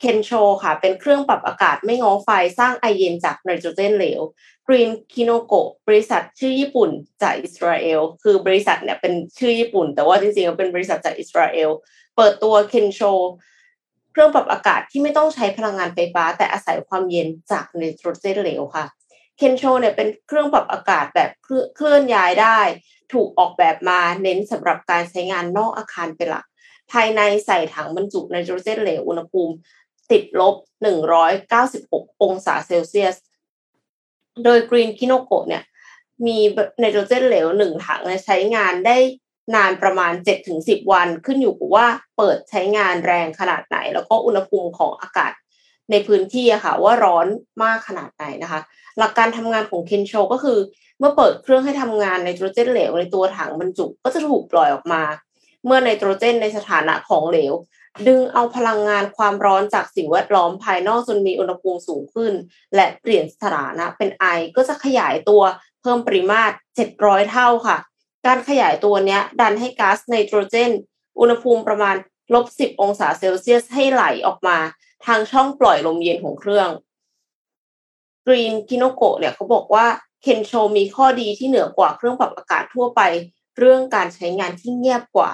[0.00, 0.30] เคนโช
[0.62, 4.20] ค่ะ เป็นเครื่องปรับอากาศไม่ง้อไฟสร้างไอเย็นจากไนโตรเจนเหลว
[4.66, 6.90] Green Kinoko บริษัทชื่อญี่ปุ่น
[7.22, 11.70] จากอิสราเอลคือบริษัทเนี่ยเป็นชื่อญี่ปุ่น แต่ว่าจริงๆเป็นบริษัทจากอิสราเอล
[12.16, 13.00] เปิดตัวเคนโช
[14.12, 18.84] เครื่องปรับอากาศที่ไม่ต้องใช้พลังงานไฟฟ้า แต่อาศัยความเย็นจากไนโตรเจนเหลวค่ะ
[19.36, 22.58] เคนโชเนี่ยเป็นเครื่องปรับอากาศแบบเคลื่อนเคลื่อนย้ายได้
[23.12, 26.44] ถูกออกแบบมาเน้นสำหรับการใช้งานนอกอาคารเป็นหลัก
[26.92, 29.54] ภายในใส่ถังบรรจุไนโตรเจนเหลวอุณหภูมิ
[30.10, 30.54] ติดลบ
[31.38, 33.16] 196 องศาเซลเซียส
[34.44, 35.62] โดย Green Kinoko เนี่ย
[36.26, 36.38] มี
[36.80, 38.96] ไนโตรเจนเหลวหนึ่งถังใช้งานได้
[39.54, 40.12] นานประมาณ
[40.52, 45.32] 7-10 วัน ขึ้นอยู่กับว่าเปิดใช้งานแรงขนาดไหน แล้วก็อุณหภูมิของอากาศ
[45.90, 47.26] ในพื้นที่อะค่ะว่าร้อน
[47.62, 48.60] มากขนาดไหนนะคะ
[48.98, 50.58] หลักการทำงานของเคนโชก็คือ
[50.98, 55.02] เมื่อเปิดเครื่องให้ทำงานไนโตรเจนเหลวในตัวถังบรรจุก็จะถูกปล่อยออกมา
[55.66, 57.52] เมื่อไนโตรเจนในสถานะของเหลว
[58.06, 62.32] ดึงเอาพลังงานความร้อนจากสิ่งแวดล้อมภายนอกจนมีอุณหภูมิสูงขึ้น
[62.74, 64.26] และเปลี่ยนสถานะเป็นไอ
[64.56, 65.42] ก็จะขยายตัว
[65.80, 66.54] เพิ่มปริมาตร
[66.92, 67.78] 700 เท่าค่ะ
[68.26, 70.70] การขยายตัวเนี้ยดันให้ก๊าซไนโตรเจน
[71.20, 71.96] อุณหภูมิประมาณ
[72.34, 74.58] ลบ 10 องศาเซลเซียสให้ไหลออกมา
[75.06, 76.68] ทางช่องปล่อยลมเย็นของเครื่อง
[78.26, 79.86] กรีนคิโนโกะเนี่ยเขาบอกว่า
[80.22, 83.00] เคนโชมีข้อดีที่เหนือกว่าเครื่องปรับอากาศทั่วไป
[83.58, 85.30] เรื่องการใช้งานที่เงียบกว่า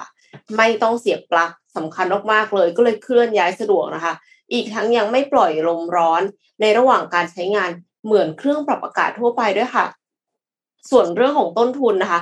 [0.57, 4.13] ไม่ต้องเสียบปลั๊ก สำคัญมากๆเลย ก็เลยเคลื่อนย้ายสะดวกนะคะ
[4.53, 6.21] อีกทั้งยังไม่ปล่อยลมร้อน
[6.61, 7.69] ในระหว่างการใช้งาน
[8.05, 9.85] เหมือนเครื่องปรับอากาศทั่วไปด้วยค่ะ
[10.89, 12.21] ส่วนเรื่องของต้นทุนนะคะ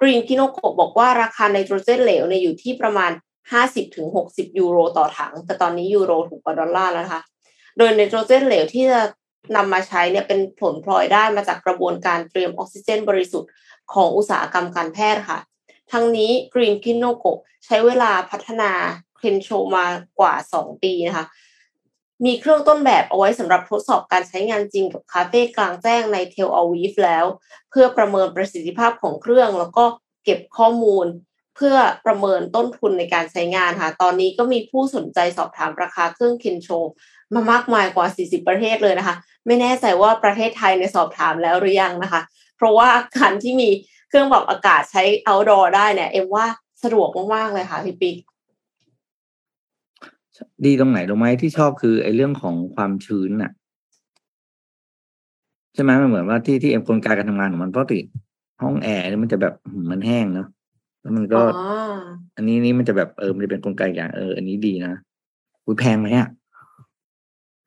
[0.00, 3.10] กรีนคิโนโกะบอกว่าราคาไนโตรเจนเหลวเนี่ยอยู่ที่ประมาณ
[3.84, 7.22] 50-60 ยูโรต่อถัง แต่ตอนนี้ยูโรถูกกว่าดอลลาร์แล้วนะคะ
[7.78, 9.02] โดยไนโตรเจนเหลวที่จะ
[9.56, 13.50] นำมาใช้เนี่ยเป็นผลพลอยได้มาจากกระบวนการเตรียมออกซิเจนบริสุทธิ์
[13.94, 15.38] ของอุตสาหกรรมการแพทย์ค่ะ
[15.92, 17.30] ทั้งนี้ Green k i n o k o
[17.64, 18.70] ใช้เวลาพัฒนา
[19.18, 19.86] เคนโชมา
[20.20, 21.26] กว่า 2 ปีนะคะ
[22.24, 27.24] มีเครื่องต้นแบบเอาไว้สำหรับทดสอบการใช้งานจริงกับคาเฟ่กลางแจ้งในเทลอาวีฟแล้ว
[27.70, 29.84] เพื่อประเมินประสิทธิภาพของเครื่อง แล้วก็
[30.24, 31.06] เก็บข้อมูล
[31.56, 36.68] เพื่อประเมินต้นทุนในการใช้งานค่ะ ตอนนี้ก็มีผู้สนใจสอบถามราคาเครื่องเคนโช
[37.34, 39.16] มามากมายกว่า 40 ประเทศเลยนะคะ
[39.46, 42.20] ไม่แน่ใจว่าประเทศไทยในสอบถามแล้วหรือยังนะคะ
[42.56, 43.68] เพราะว่าการที่มี
[44.14, 46.46] เครื่องปรับอากาศใช้ outdoor ได้เนี่ย เอ็มว่า
[46.82, 48.16] สะดวกมากๆเลยค่ะพี่ปิ๊ก
[50.64, 53.52] ดีตรงไหนรู้ไหมที่ชอบคือไอ้เรื่องของความชื้นน่ะ
[55.74, 57.98] ใช่ไหมมันเหมือนว่าที่ที่เอ็มกลไกการทำงานของมันปกติ
[58.62, 60.48] ห้องแอร์เนี่ยมันจะแบบหืมมันแห้งเนาะ
[61.00, 61.94] แล้วมันก็อ๋อ
[62.36, 64.92] อันนี้นี่มันจะแบบเออมันจะเป็นกลไกอย่างเอออันนี้ดีนะ
[65.64, 66.28] อุ้ยแพงไหมอะ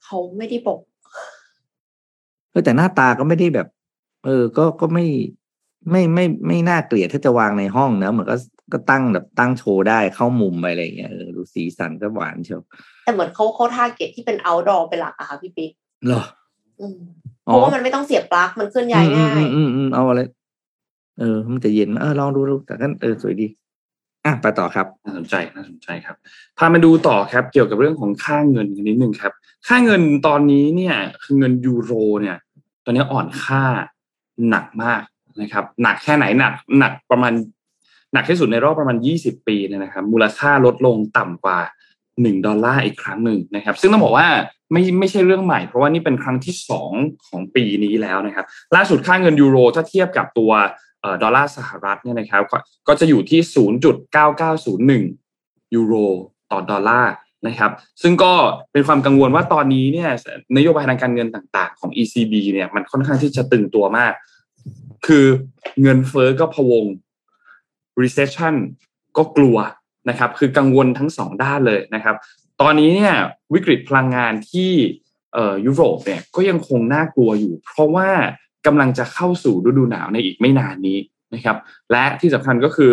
[0.03, 0.79] เขาไม่ได้บอก
[2.51, 3.67] เออแต่หน้าตาก็ไม่ได้แบบ
[4.25, 5.05] เออ ก็ก็ไม่
[5.91, 8.37] ไม่ไม่ไม่น่าเกลียดถ้าจะวางในห้องนะเหมือนก็
[8.73, 12.61] ก็ตั้งแบบตั้งโชว์ได้เข้ามุมไปอะไรอย่างเงี้ยเออดูสีสันก็หวานเชียว
[13.03, 15.71] แต่เหมือนเขาเขาทาร์เก็ตที่เป็น outdoor เป็นหลักอะค่ะพี่ปิ๊ก
[16.05, 16.23] เหรอ
[16.79, 16.97] อืม
[17.45, 20.21] เพอ๋อราะว่ามันไม่ต้องเสียบปลั๊กมันเคลื่อนย้ายง่ายอืมอืมอืมเอาอะไร
[21.19, 23.47] เออ มันจะเย็นเออลองดูดูแต่กันเออสวยดี
[24.25, 26.15] อะไปต่อครับน่าสนใจน่าสนใจครับ
[26.57, 29.33] พามาดูต่อครับ เกี่ยวกับเรื่องของค่าเงินกันนิดนึงครับ
[29.67, 32.37] ค่าเงินตอนนี้เนี่ย คือเงินยูโรเนี่ย
[32.85, 33.63] ตอนนี้อ่อนค่า
[34.49, 35.01] หนักมาก
[35.41, 37.33] นะครับหนักแค่ไหนหนักหนักประมาณ
[38.13, 41.59] หนักที่สุดในรอบประมาณ 20 ปีเนี่ยนะครับมูลค่าลดลงต่ำกว่า
[42.03, 44.27] 1 ดอลลาร์อีกครั้งหนึ่งนะครับ ซึ่งต้องบอกว่า
[44.71, 46.55] ไม่ไม่ใช่เรื่องใหม่ เพราะว่านี่เป็นครั้งที่
[46.91, 48.45] 2 ของปีนี้แล้วนะครับ
[48.75, 50.51] ล่าสุดค่าเงินยูโรถ้าเทียบกับตัว
[51.23, 53.39] ดอลลาร์สหรัฐเนี่ยนะครับ ก็ก็จะอยู่ที่
[54.97, 55.93] 0.9901 ยูโร
[56.51, 57.13] ต่อดอลลาร์
[57.47, 57.71] นะครับ
[58.01, 58.33] ซึ่งก็
[58.71, 60.09] เป็นความกังวลว่าตอนนี้เนี่ย
[60.57, 64.13] นโยบายทางการเงินต่างๆ ของ ECB เนี่ยมันค่อนข้างที่จะตึงตัวมาก
[65.05, 65.25] คือ
[65.81, 66.85] เงินเฟ้อก็พวง
[68.01, 68.55] recession
[69.17, 69.57] ก็กลัว
[70.09, 72.15] นะครับ คือกังวลทั้งสองด้านเลยนะครับ
[72.61, 73.15] ตอนนี้เนี่ย
[73.53, 74.71] วิกฤตพลังงานที่
[75.33, 78.09] เอ่อยุโรปเนี่ยก็ยังคงน่ากลัวอยู่ เพราะว่า
[78.65, 80.97] กำลังจะเข้าสู่ฤดูหนาวในอีกไม่นานนี้
[81.33, 81.57] นะครับ
[81.91, 82.91] และที่สำคัญก็คือ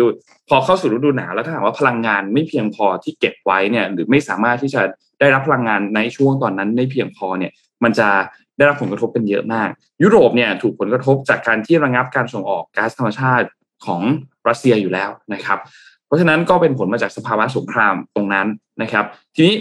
[0.49, 4.81] พอเข้าสู่ฤดูหนาวแล้วถ้าหากว่าพลังงานไม่เพียงพอที่เก็บไว้เนี่ยหรือไม่สามารถที่จะ
[5.19, 7.51] ได้รับพลังงานในช่วงตอนนั้นได้เพียงพอเนี่ย
[7.83, 8.09] มันจะ
[8.57, 9.69] ได้รับผลกระทบเป็นเยอะมาก
[10.03, 13.47] ยุโรปเนี่ยถูกผลกระทบจากการที่ระงับการส่งออกก๊าซธรรมชาติ
[13.85, 14.01] ของ
[14.47, 15.59] รัสเซียอยู่แล้วนะครับ
[16.05, 18.47] เพราะฉะนั้นก็เป็นผลมาจากสภาวะสงครามตรงนั้น
[18.81, 19.55] นะครับ ทีนี้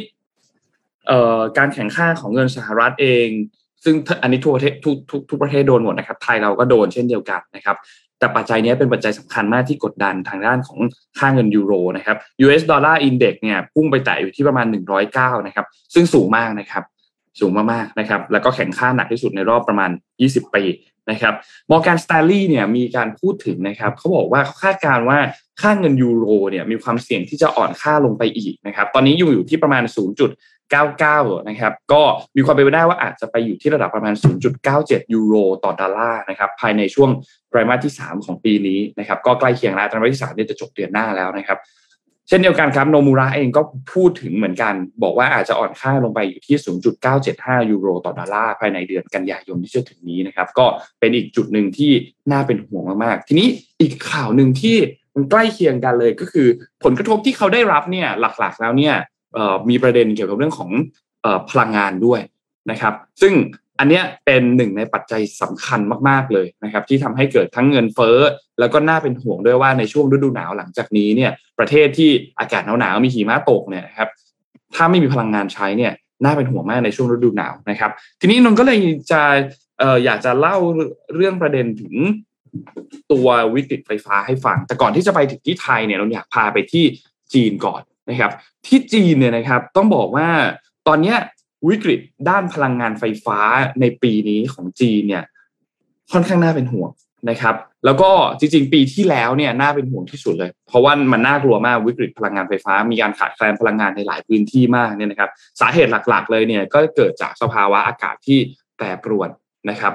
[1.58, 3.28] การแข่งข้าของเงินสหรัฐเอง
[3.84, 7.76] ซึ่งอันนี้ทั่วประเทศทุกทุกทุกประเทศโดนหมดนะครับ ไทยเราก็โดนเช่นเดียวกันนะครับ
[8.18, 10.78] แต่ปัจจัยนี้เป็นปัจจัยสำคัญมากที่กดดันทางด้านของ
[11.18, 14.66] ค่าเงินยูโรนะครับ US Dollar Index เนี่ยพุ่งไปแตะอยู่ที่ประมาณ
[15.06, 16.82] 109 นะครับ ซึ่งสูงมากนะครับ
[17.40, 19.90] สูงมากๆนะครับแล้วก็แข่งข้าหนักที่สุดในรอบประมาณ
[20.22, 20.64] 20 ปี
[21.10, 21.34] นะครับ
[21.70, 25.18] มอร์แกนส a ต l ลีเนี่ยมีการพูดถึงนะครับเขาบอกว่าเขาคาดการณ์ว่า
[25.60, 29.82] ค่าเงินยูโรเนี่ยมีความเสี่ยงที่จะอ่อนค่าลงไปอีกนะครับตอนนี้อยู่อยู่ที่ประมาณ
[30.66, 32.02] 0.99นะครับก็
[32.36, 34.14] มีความเป็นไปได้ว่าอาจจะไปอยู่ที่ระดับประมาณ
[34.64, 37.10] 0.97 ยูโรต่อดอลลาร์นะครับภายในช่วง
[37.48, 41.58] ไตรมาสที่ 3 ของปีนี้นะครับก็ใกล้เคียงแล้วไตรมาสที่3เนี่ยจะจบเดือนหน้าแล้วนะครับ
[42.28, 46.56] เช่นเดียวกันครับโนมูระเองก็พูดถึงเหมือนกัน บอกว่าอาจจะอ่อนค่าลงไปอยู่ที่
[47.12, 50.66] 0.975 ยูโรต่อดอลลาร์ภายในเดือนกันยายนที่จะถึงนี้นะครับ ก็
[51.00, 51.92] เป็นอีกจุดหนึ่งที่
[52.32, 53.48] น่าเป็นห่วงมากๆ ทีนี้
[53.80, 54.76] อีกข่าวหนึ่งที่
[55.14, 56.48] มันใกล้เคียงกันเลยก็คือ
[56.84, 58.94] ผลกระทบที่เขาได้รับเนี่ยหลักๆแล้วเนี่ย
[59.68, 60.70] มีประเด็นเกี่ยวกับเรื่องของ
[61.50, 62.20] พลังงานด้วย
[62.70, 63.32] นะครับ ซึ่ง
[63.78, 68.18] อันเนี้ยเป็นหนึ่งในปัจจัยสำคัญมาก ๆ เลยนะครับ ที่ทำให้เกิดทั้งเงินเฟ้อ
[68.60, 74.08] แล้วก็น่าเป็นห่วงด้วยว่าในช่วงฤดูหนาวหลังจากนี้เนี่ยประเทศที่อากาศหนาวๆมีหิมะตกเนี่ยครับ
[74.74, 75.92] ถ้าไม่มีพลังงานใช้เนี่ย
[76.24, 78.78] น่าเป็นห่วงมากในช่วงฤดูหนาวนะครับ ทีนี้นนก็เลย
[79.10, 79.22] จะ
[79.78, 80.56] เอออยากจะเล่า
[81.14, 81.94] เรื่องประเด็นถึง
[83.12, 86.84] ตัววิกฤตไฟฟ้าให้ฟัง แต่ก่อนที่จะไปถึงที่ไทยเนี่ยเราอยากพาไปที่
[87.34, 88.32] จีนก่อนนะครับ
[88.66, 90.28] ที่จีนเนี่ยนะครับ ต้องบอกว่า
[90.88, 91.16] ตอนเนี้ย
[91.68, 93.38] วิกฤตด้านพลังงานไฟฟ้า
[93.80, 95.24] ในปีนี้ของจีนเนี่ย
[96.12, 96.90] ค่อนข้างน่าเป็นห่วง
[97.30, 108.38] นะครับ แล้วก็จริงๆ ปีที่แล้วเนี่ยน่าเป็นห่วงที่สุดเลย เพราะว่ามันน่ากลัวมากวิกฤตพลังงานไฟฟ้า มีการขาดแคลนพลังงานในหลายพื้นที่มากเนี่ยนะครับ สาเหตุหลักๆ เลยเนี่ยก็เกิดจากสภาวะอากาศที่
[108.76, 109.28] แปรปรวน
[109.70, 109.92] นะครับ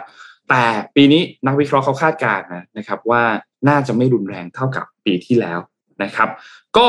[0.50, 0.64] แต่
[0.96, 2.46] ปีนี้นักวิเคราะห์เขาคาดการณ์
[2.78, 3.24] นะครับว่า
[3.70, 5.60] น่าจะไม่รุนแรงเท่ากับปีที่แล้ว
[6.04, 6.30] นะครับ
[6.78, 6.88] ก็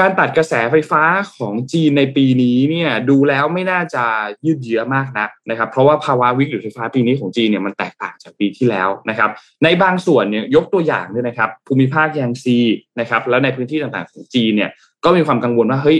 [0.00, 1.02] การตัดกระแสไฟฟ้า
[1.36, 4.04] ของจีนในปีนี้เนี่ยดูแล้วไม่น่าจะ
[4.46, 9.30] ยืดเยื้อมากนักนะครับ เพราะว่าภาวะวิกฤตไฟฟ้าปีนี้ของจีนเนี่ยมันแตกต่างจากปีที่แล้วนะครับ
[9.64, 12.58] ในบางส่วนเนี่ยยกตัวอย่างด้วยนะครับ ภูมิภาคยางซี
[13.00, 14.70] นะครับ แล้วในพื้นที่ต่างๆของจีนเนี่ย
[15.04, 15.98] ก็มีความกังวลว่าเฮ้ย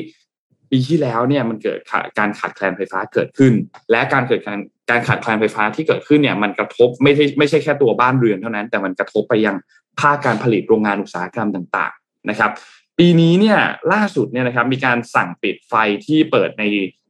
[0.70, 1.80] ปีที่แล้วเนี่ยมันเกิด
[2.18, 3.52] การขาดแคลนไฟฟ้าเกิดขึ้น
[3.90, 4.58] และการเกิดการ
[4.90, 9.56] การขาดแคลนไฟฟ้าที่เกิดขึ้นเนี่ยมันกระทบไม่ใช่ไม่ใช่แค่ตัวบ้านเรือนเท่านั้น แต่มันกระทบไปยัง
[10.00, 12.50] ภาคการผลิตโรงงานอุตสาหกรรมต่าง ๆ นะครับ
[12.98, 13.58] ปีนี้เนี่ย
[13.92, 15.74] ล่าสุดเนี่ยนะครับมีการสั่งปิดไฟ
[16.06, 16.64] ที่เปิดใน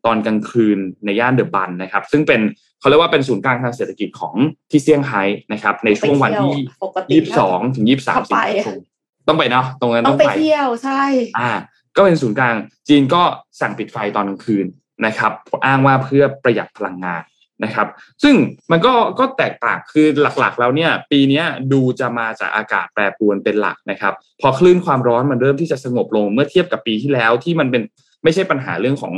[0.04, 2.40] ตอนกลางคืนในย่านเดอะบันนะครับ ซึ่งเป็น
[2.80, 4.34] เขาเรียกว่าเป็นศูนย์กลางทางเศรษฐกิจของ
[4.70, 6.54] ที่เซี่ยงไฮ้นะครับ ในช่วงวันที่
[7.12, 8.78] ยี่สิบสองถึงยี่สิบสามสิงหาคม
[9.28, 11.02] ต้องไปเนาะตรงนั้นต้องไปเที่ยวใช่
[11.38, 11.50] อ่า
[11.96, 12.54] ก็เป็นศูนย์กลาง
[12.88, 13.22] จีนก็
[13.60, 14.66] สั่งปิดไฟตอนกลางคืน
[15.06, 15.32] นะครับ
[15.66, 17.22] อ้างว่าเพื่อประหยัดพลังงาน
[17.64, 17.88] นะครับ
[18.22, 18.34] ซึ่ง
[18.70, 20.06] มันก็ก็แตกต่างคือ
[20.38, 27.82] หลักๆ แล้วเนี่ย ปีนี้ดูจะมาจากอากาศแปรปรวนเป็นหลักนะครับ พอคลื่นความร้อนมันเริ่มที่จะสงบลงเมื่อเทียบกับปีที่แล้วที่มันเป็น
[28.24, 29.14] ไม่ใช่ปัญหาเรื่องของ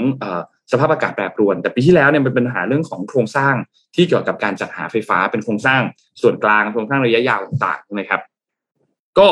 [0.73, 3.55] สภาพอากาศแปรปรวน แต่ปีที่แล้วเนี่ยมันเป็นปัญหาเรื่องของโครงสร้าง
[3.95, 5.81] ที่เกี่ยวกับการจัดหาไฟฟ้าเป็นโครงสร้าง
[6.23, 8.21] ส่วนกลางโครงสร้างระยะยาวต่างๆนะครับ
[9.19, 9.29] ก็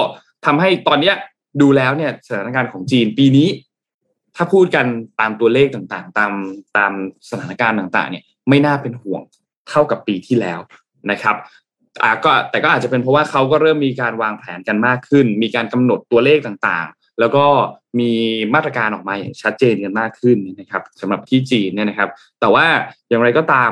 [0.47, 1.14] ทำให้ตอนเนี้ย
[1.61, 3.49] ดูแล้วเนี่ยสถานการณ์ของจีนปีนี้
[4.37, 4.87] ถ้าพูดกัน
[5.21, 6.33] ตามตัวเลขต่างๆ ตาม
[6.77, 6.93] ตาม
[7.31, 9.22] สถานการณ์ต่าง ๆ เนี่ย ไม่น่าเป็นห่วง
[9.68, 10.61] เท่ากับปีที่แล้ว
[11.11, 11.37] นะครับ
[12.02, 17.44] อาก็แต่ก็อาจจะเป็นเพราะว่าเขาก็เริ่มมีการวางแผนกันมากขึ้น มีการกำหนดตัวเลขต่างๆ แล้วก็
[18.00, 18.11] มี
[18.54, 22.66] มาตรการออกมาอย่างชัดเจนกันมากขึ้นนะครับสำหรับที่จีนเนี่ยนะครับ แต่ว่า
[23.09, 23.70] อย่างไรก็ตาม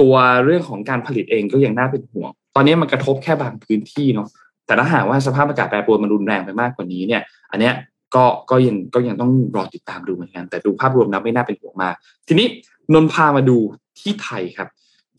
[0.00, 4.28] ตัวเรื่องของการผลิตเองก็ยังน่าเป็นห่วง ตอนนี้มันกระทบแค่บางพื้นที่เนาะ
[4.66, 7.74] แต่ถ้าหากว่าสภาพอากาศแปรปรวนมันรุนแรงไปมากกว่านี้เนี่ย อันเนี้ย
[8.14, 11.94] ก็ก็ยังก็ยังต้องรอติดตามดูเหมือนกัน แต่ดูภาพรวมนะไม่น่าเป็นห่วงมาก
[12.28, 12.46] ทีนี้
[12.94, 13.58] นนพามาดู
[14.00, 14.68] ที่ไทยครับ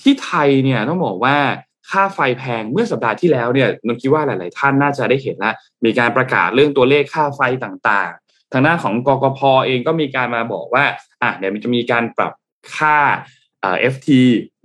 [0.02, 1.36] ที่ไทยเนี่ยต้องบอกว่า
[1.90, 10.86] ค่าไฟแพงเมื่อสัปดาห์ที่แล้วเนี่ยนนคิดว่าหลาย ๆ ท่านน่าจะได้เห็นแล้วมีการประกาศเรื่องตัวเลขค่าไฟต่างๆ ทางด้าของกกพเองก็มีการมาบอกว่า
[11.22, 12.34] อะเดี๋ยวมันจะมีการปรับ
[12.78, 12.98] ค่า
[13.62, 14.10] เอ่อ FT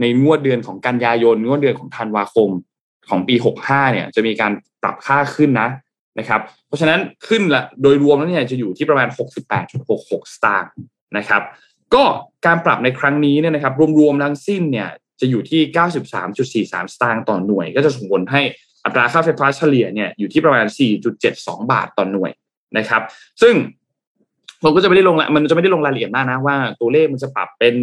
[0.00, 2.50] ในงวดเดือนของกันยายนงวดเดือนของธันวาคม
[3.08, 3.34] ของปี
[3.64, 5.68] 65 เนี่ยจะมีการปรับค่าขึ้นนะ
[6.18, 9.08] นะครับ เพราะฉะนั้นขึ้นละโดยรวมแล้วเนี่ยจะอยู่ที่ประมาณ
[9.70, 10.72] 68.66 สตางค์
[11.16, 11.42] นะครับ
[11.94, 12.04] ก็
[12.46, 14.88] การปรับในครั้งนี้เนี่ยนะครับรวมๆทั้งสิ้นเนี่ย
[15.20, 15.60] จะอยู่ที่
[16.62, 18.42] 93.43 สตางค์ต่อหน่วย ก็จะส่งผลให้
[18.84, 20.66] อัตราค่าไฟฟ้าเฉลี่ยเนี่ยอยู่ที่ประมาณ
[21.18, 22.30] 4.72 บาทต่อหน่วย
[22.78, 23.02] นะครับ
[23.42, 23.54] ซึ่ง
[24.62, 27.74] ผมก็จะไม่ได้ลงละมันจะไม่ได้ลงรายละเอียดมากนะว่าตัวเลขมันจะปรับเป็น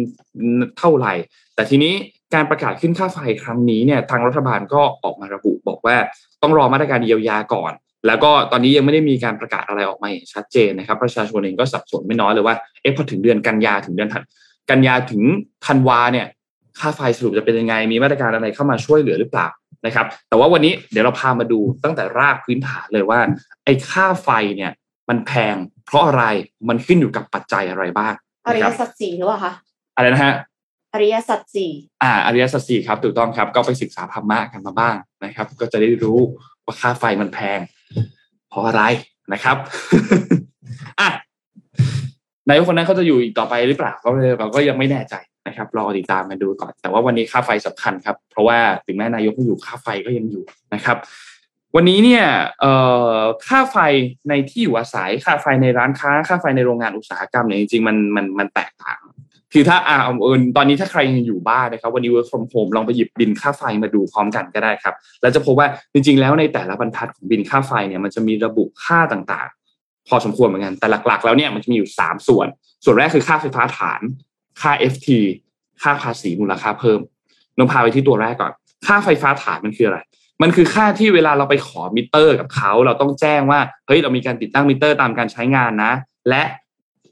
[0.78, 1.12] เท่าไหร่
[1.54, 1.94] แต่ทีนี้
[2.34, 5.96] การประกาศขึ้นค่าไฟครั้งนี้เนี่ยทางรัฐบาลก็ออกมาระบุบอกว่า
[6.42, 7.72] ต้องรอมาตรการเยียวยาก่อน
[8.06, 14.22] แล้วก็ตอนนี้ยังไม่ได้มีการประกาศอะไรออกมาอย่างชัดเจนนะครับ ประชาชนเองก็สับสนไม่น้อยเลยว่าเอ๊ะพอถึงเดือนกันยาถึงเดือนถัด
[14.70, 15.22] กันยาถึง
[15.66, 16.26] ธันวาเนี่ย
[16.78, 19.48] ค่าไฟสรุปจะเป็นยังไง มีมาตรการอะไรเข้ามาช่วยเหลือหรือเปล่า
[19.86, 23.20] นะครับ แต่ว่าวันนี้เดี๋ยวเราพามาดูตั้งแต่รากพื้นฐานเลยว่า
[23.64, 24.72] ไอ้ค่าไฟเนี่ย
[25.08, 26.24] มันแพง เพราะอะไร
[26.68, 28.14] มันขึ้นอยู่กับปัจจัยอะไรบ้าง
[28.46, 29.52] อริยสัจสี่หรือเปล่าคะ
[29.96, 30.34] อะไรนะฮะ
[30.94, 31.70] อริยสัจสี่
[32.02, 36.18] อ่าอริยสัจสี่ครับถูกต้องครับ ก็ไปศึกษาธรรมะกันมาบ้างนะครับ ก็จะได้รู้
[36.64, 37.60] ว่าค่าไฟมันแพง
[38.50, 38.82] เพราะอะไร
[39.32, 39.56] นะครับ
[41.00, 41.08] อะ
[42.48, 45.14] นายกคนนั้นเขาจะอยู่อีกต่อไปหรือเปล่าก็เราก็ยังไม่แน่ใจ
[45.46, 50.96] นะครับรอติดตามกันดูก่อน แต่ว่าวันนี้ค่าไฟสำคัญครับ เพราะว่าถึงแม้นายกไม่อยู่ค่าไฟก็ยังอยู่นะครับ
[51.76, 52.24] วันนี้เนี่ย
[52.60, 52.72] เอ่
[53.14, 53.76] อค่าไฟ
[54.28, 58.99] ในที่อยู่อาศัยค่าไฟในร้านค้า ค่าไฟในโรงงานอุตสาหกรรมเนี่ยจริงๆมันมันมันแตกต่าง
[59.52, 72.46] คือถ้าอ่าเอิญตอนนี้ถ้าใครยังอยู่บ้านนะครับวันนี้ work from home ลองไปหยิบบินค่าไฟมาดูพร้อมกันก็ได้ครับ แล้วจะพบว่าจริง ๆ แล้วในแต่ละบรรทัดของบินค่าไฟเนี่ยมันจะมีระบุค่าต่างๆ พอสมควรเหมือนกันแต่หลักๆ แล้วเนี่ยมันจะมีอยู่สามส่วน
[72.84, 74.00] ส่วนแรกคือค่าไฟฟ้าฐาน
[74.60, 75.08] ค่า FT
[75.82, 77.00] ค่าภาษีมูลค่าเพิ่ม
[77.58, 78.52] นนท์พาไปที่ตัวแรกก่อน
[78.86, 79.98] ค่าไฟฟ้าฐานมันคืออะไร
[80.42, 85.92] มันคือค่าที่เวลาเราไปขอมิเตอร์กับเขา เราต้องแจ้งว่าเฮ้ยเรามีการติดตั้งมิเตอร์ตามการใช้งานนะ
[86.28, 86.42] และ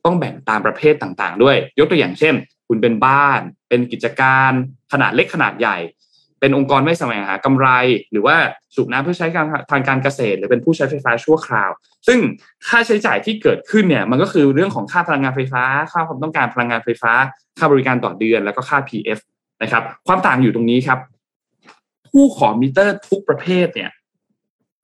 [0.04, 2.34] ต้องแบ่งตามประเภทต่างๆ ด้วย ยกตัวอย่างเช่น
[2.68, 4.52] คุณเป็นบ้าน เป็นกิจการ
[4.92, 5.78] ขนาดเล็กขนาดใหญ่
[6.40, 7.68] เป็นองค์กรไม่แสวงหากำไร
[8.10, 8.36] หรือว่า
[8.74, 11.70] สูบน้ำเพื่อใช้การทางการเกษตร หรือเป็นผู้ใช้ไฟฟ้าชั่วคราว
[12.06, 12.18] ซึ่ง
[12.68, 17.12] ค่าใช้จ่ายที่เกิดขึ้นเนี่ยมันก็คือเรื่องของค่าพลังงานไฟฟ้า ค่าความต้องการพลังงานไฟฟ้า
[17.58, 19.18] ค่าบริการต่อเดือน แล้วก็ค่า PF
[19.62, 20.98] นะครับ ความต่างอยู่ตรงนี้ครับ
[22.10, 23.90] ผู้ขอมิเตอร์ทุกประเภทเนี่ย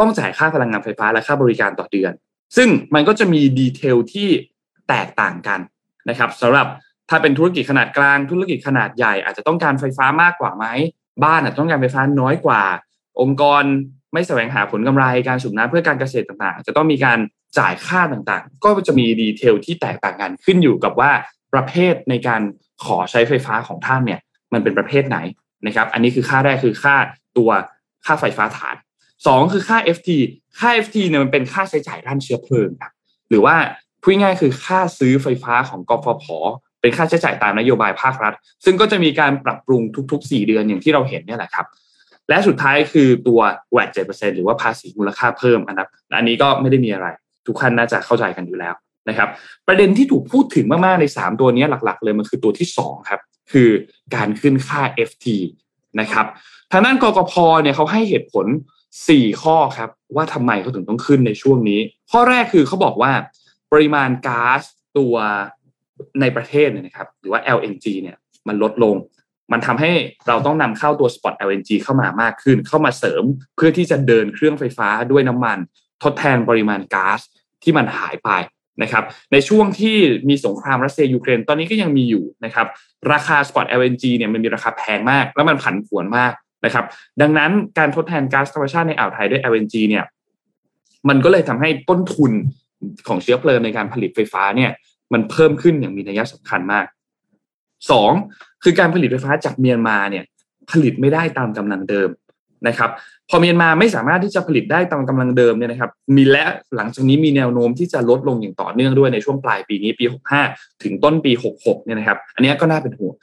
[0.01, 2.13] ต้องจ่ายค่าพลังงานไฟฟ้าและค่าบริการต่อเดือน
[2.57, 4.29] ซึ่งมันก็จะมีดีเทลที่
[4.89, 5.61] แตกต่างกัน
[6.09, 6.67] นะครับสำหรับ
[7.11, 10.67] ถ้าเป็นธุรกิจขนาดกลางธุรกิจขนาดใหญ่ อาจจะต้องการไฟฟ้ามากกว่าไหม
[11.25, 12.63] บ้านอาจจะต้องการไฟฟ้าน้อยกว่า
[13.21, 13.63] องค์กร
[14.13, 17.19] ไม่แสวงหาผลกำไรการสูบน้ำเพื่อการเกษตรต่างๆ จะต้องมีการ
[17.59, 21.11] จ่ายค่าต่างๆ ก็จะมีดีเทลที่แตกต่างกันขึ้นอยู่กับว่า
[21.55, 22.43] ประเภทในการ
[22.85, 24.21] ขอใช้ไฟฟ้าของท่านเนี่ย
[24.53, 25.19] มันเป็นประเภทไหน
[25.67, 26.97] นะครับอันนี้คือค่าแรกคือค่า
[27.37, 27.51] ตัว
[28.07, 28.77] ค่าไฟฟ้าฐาน
[29.27, 30.11] สองคือค่า FT
[30.59, 32.93] ค่า FT เนี่ยมันเป็นค่าใช้จ่ายด้านเชื้อเพลิงครับ
[33.29, 33.57] หรือว่า
[34.05, 36.25] พูดง่ายคือค่าซื้อไฟฟ้าของกฟผ
[36.81, 41.67] เป็นค่าใช้จ่ายตามนโยบายภาครัฐ ซึ่งก็จะมีการปรับปรุงทุก ๆ 4 เดือนอย่างที่เราเห็นเนี่ยแหละครับ
[42.29, 43.41] และสุดท้ายคือตัว
[43.73, 47.07] แวดเจ็ดเปอร์เซ็นหรือว่าภาษีมูลค่าเพิ่มอันนั้นอันนี้ก็ไม่ได้มีอะไร
[47.47, 48.75] ทุกท่านน่าจะเข้าใจกันอยู่แล้ว
[49.09, 49.29] นะครับ
[49.67, 53.21] ประเด็นที่ถูกพูดถึงมาก ๆ ใน 3 ตัวนี้หลัก ๆ เลยมันคือตัวที่ 2 ครับ
[53.53, 53.69] คือ
[54.15, 55.27] การขึ้นค่า FT
[56.01, 56.27] นะครับ
[56.73, 58.47] ทางด้านกกพเนี่ยเขาให้เหตุผล
[58.95, 63.13] 4 ข้อครับ ว่าทำไมเขาถึงต้องขึ้นในช่วงนี้ ข้อแรกคือเขาบอกว่า
[63.75, 64.63] ปริมาณก๊าซ
[64.99, 65.15] ตัว
[66.21, 68.17] ในประเทศเนี่ยนะครับหรือว่า LNG เนี่ย
[68.49, 68.97] มันลดลง
[69.53, 69.93] มันทำให้
[70.29, 73.25] เราต้องนำเข้าตัว spot LNG เข้ามามากขึ้น เข้ามาเสริม
[73.57, 75.59] เพื่อที่จะเดินเครื่องไฟฟ้าด้วยน้ำมัน
[76.03, 77.21] ทดแทนปริมาณก๊าซ
[77.63, 78.31] ที่มันหายไป
[78.83, 79.97] นะครับในช่วงที่
[80.29, 82.67] มีสงครามรัสเซียยูเครนตอนนี้ก็ยังมีอยู่นะครับ
[83.13, 86.33] ราคา spot LNG เนี่ยมันมีราคาแพงมาก แล้วมันผันผวนมาก
[86.65, 86.85] นะครับ
[87.21, 90.05] ดังนั้นการทดแทนก๊าซธรรมชาติในอ่าวไทยด้วย LNG เนี่ย
[91.09, 92.33] มันก็เลยทำให้ต้นทุน
[93.09, 94.71] ของเชื้อเพลิงในการผลิตไฟฟ้าเนี่ย
[95.13, 96.87] มันเพิ่มขึ้นอย่างมีนัยสำคัญมาก
[97.91, 98.13] สอง
[98.63, 100.25] คือการผลิตไฟฟ้าจากเมียนมาเนี่ย
[100.71, 102.09] ผลิตไม่ได้ตามกำลังเดิม
[102.69, 102.91] นะครับ
[103.29, 106.45] พอเมียนมาไม่สามารถที่จะผลิตได้ตามกำลังเดิมเนี่ยนะครับ มีและ
[106.77, 110.05] หลังจากนี้มีแนวโน้มที่จะลดลงอย่างต่อเนื่องด้วยในช่วงปลายปีนี้ปี
[110.45, 113.15] 65 ถึงต้นปี 66 เนี่ยนะครับ อันนี้ก็น่าเป็นห่วง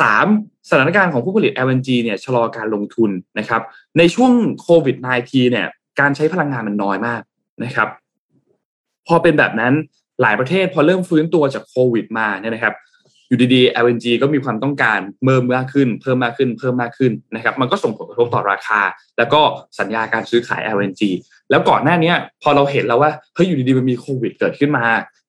[0.00, 0.26] สาม
[0.68, 3.62] สถานการณ์ของผู้ผลิต LNG เนี่ยชะลอการลงทุนนะครับ
[3.98, 5.66] ในช่วงโควิด -19 เนี่ย
[6.00, 7.22] การใช้พลังงานมันน้อยมาก
[7.64, 7.88] นะครับ
[9.10, 9.74] พอเป็นแบบนั้น
[10.22, 12.74] หลายประเทศพอเริ่มฟื้นตัวจากโควิดมาเนี่ยนะครับ
[13.28, 18.80] อยู่ดีๆ LNG ก็มีความต้องการเพิ่มมากขึ้น เพิ่มมากขึ้น เพิ่มมากขึ้นนะครับ มันก็ส่งผลกระทบต่อราคา
[19.18, 19.40] แล้วก็
[19.78, 21.02] สัญญาการซื้อขาย LNG
[21.50, 24.84] แล้วก่อนหน้านี้พอเราเห็นแล้วว่าเฮ้ยอยู่ดีๆมันมีโควิดเกิดขึ้นมา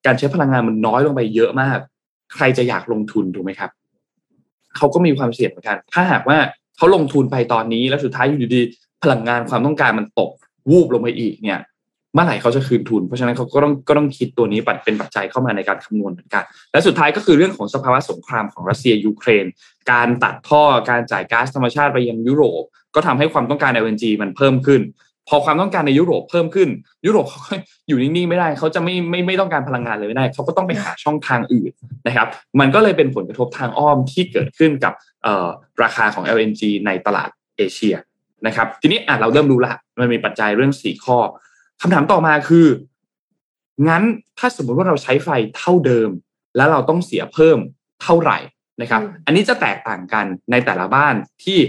[0.06, 1.78] การใช้พลังงานมันน้อยลงไปเยอะมาก
[2.34, 3.70] ใครจะอยากลงทุนถูกไหมครับ
[4.78, 6.38] เขาก็มีความเสี่ยงเหมือนกัน ถ้าหากว่า
[6.78, 10.32] เขาลงทุนไปตอนนี้แล้วสุดท้ายอยู่ดีๆพลังงานความต้องการมันตก
[10.70, 11.60] วูบลงไปอีกเนี่ย
[12.14, 19.46] เมื่อไหร่เขาจะคืนทุน เพราะฉะนั้นเขาก็ต้องก็ต้องคิดตัวนี้ปัดเป็นปัจจัยเข้ามาในการคำนวณเหมือนกัน และสุดท้ายก็คือเรื่องของสภาวะสงครามของรัสเซียยูเครน
[19.92, 22.64] การตัดท่อการจ่ายก๊าซธรรมชาติไปยังยุโรป
[22.96, 24.82] ก็ทำให้ความต้องการ LNG มันเพิ่มขึ้น
[25.30, 26.70] พอความต้องการในยุโรปเพิ่มขึ้น
[27.06, 27.42] ยุโรปเขา
[27.88, 31.72] อยู่นิ่งๆไม่ได้เขาจะไม่ไม่ไม่ต้องการพลังงานเลยไม่ได้เขาก็ต้องไปหาช่องทางอื่น
[32.08, 32.28] นะครับ
[32.60, 34.94] มันก็เลยเป็นผลกระทบทางอ้อมที่เกิดขึ้นกับ
[35.84, 37.96] ราคาของ LNG ในตลาดเอเชีย
[38.48, 41.18] นะครับ ทีนี้เราเริ่มรู้ละมันมีปัจจัยเรื่องสี่ข้อ
[41.82, 42.68] คำถามต่อมาคือ
[43.88, 44.04] งั้น
[44.38, 46.10] ถ้าสมมุติว่าเราใช้ไฟเท่าเดิม
[46.56, 47.58] แล้วเราต้องเสียเพิ่ม
[48.04, 48.38] เท่าไหร่
[48.82, 51.60] นะครับ อันนี้จะแตกต่างกันในแต่ละบ้านที่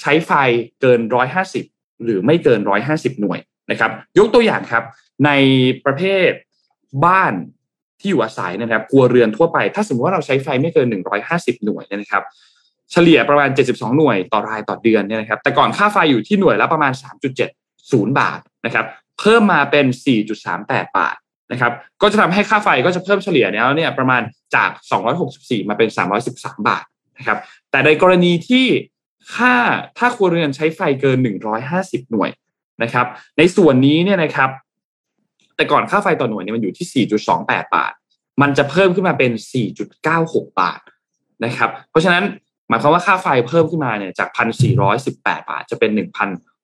[0.00, 0.32] ใช้ไฟ
[0.80, 1.64] เกินร้อยห้าสิบ
[2.04, 3.38] หรือไม่เกินร้อยห้าสิบหน่วย
[3.70, 4.84] นะครับ ยกตัวอย่างครับ
[5.24, 5.30] ใน
[5.84, 6.30] ประเภท
[7.06, 7.32] บ้าน
[8.00, 12.22] ที่อยู่อาศัยนะครับครัวเรือนทั่วไป ถ้าสมมติว่าเราใช้ไฟไม่เกินหนึ่งร้อยห้าสิบหน่วยนะครับ
[12.92, 17.50] เฉลี่ยประมาณเจ็ดสิบสองหน่วยต่อรายต่อเดือนเนี่ยนะครับ แต่ก่อนค่าไฟอยู่ที่หน่วยละประมาณสามจุดเจ็ด
[17.90, 18.86] ศูนย์บาทนะครับ
[19.22, 19.86] เพิ่มมาเป็น
[20.40, 21.16] 4.38 บาท
[21.52, 24.22] นะครับก็จะทำให้ค่าไฟก็จะเพิ่มเฉลี่ยแล้วเนี่ยประมาณ
[24.54, 24.70] จาก
[25.20, 25.88] 264 มาเป็น
[26.28, 26.84] 313 บาท
[27.18, 27.38] นะครับ
[27.70, 28.66] แต่ในกรณีที่
[29.34, 29.54] ค่า
[29.98, 31.18] ถ้าครัวเรือนใช้ไฟเกิน
[31.64, 32.30] 150 หน่วย
[32.82, 33.06] นะครับ
[33.38, 34.50] ในส่วนนี้เนี่ยนะครับ
[35.56, 37.06] แต่ก่อนค่าไฟต่อหน่วยเนี่ยมันอยู่ที่
[37.36, 37.92] 4.28 บาท
[38.42, 39.32] มันจะเพิ่มขึ้นมาเป็น
[39.94, 40.80] 4.96 บาท
[41.44, 42.24] นะครับ เพราะฉะนั้น
[42.68, 44.28] หมายความว่าค่าไฟเพิ่มขึ้นมาเนี่ยจาก
[44.88, 45.90] 1,418 บาท จะเป็น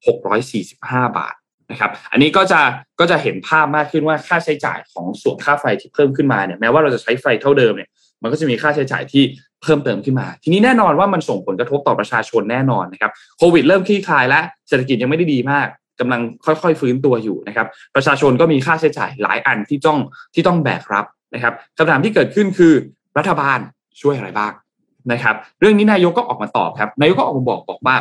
[0.03, 1.35] 1,645 บาท
[1.71, 2.61] นะครับ อันนี้ก็จะ
[3.01, 7.89] ก็จะเห็นภาพมากขึ้นว่าค่าใช้จ่ายของส่วนค่าไฟที่เพิ่มขึ้นมาเนี่ยแม้ว่าเราจะใช้ไฟเท่าเดิมเนี่ย
[8.23, 9.23] มันก็จะมีค่าใช้จ่ายที่
[9.63, 15.67] เพิ่มเติมขึ้นมา ทีนี้แน่นอนว่ามันส่งผลกระทบต่อประชาชนแน่นอนนะครับโควิดเริ่มคลี่คลายแล้วเศรษฐกิจยังไม่ได้ดีมาก
[16.01, 19.99] กำลังค่อยๆฟื้นตัวอยู่นะครับ ประชาชนก็มีค่าใช้จ่ายหลายอันที่ต้อง
[20.35, 22.73] ที่ต้องแบกรับนะครับคำถามที่เกิดขึ้นคือ
[23.19, 23.59] รัฐบาล
[24.01, 24.53] ช่วยอะไรบ้าง
[25.13, 27.97] นะครับ เรื่องนี้นายกก็ออกมาตอบครับ นายกก็ออกมาบอกบอกว่า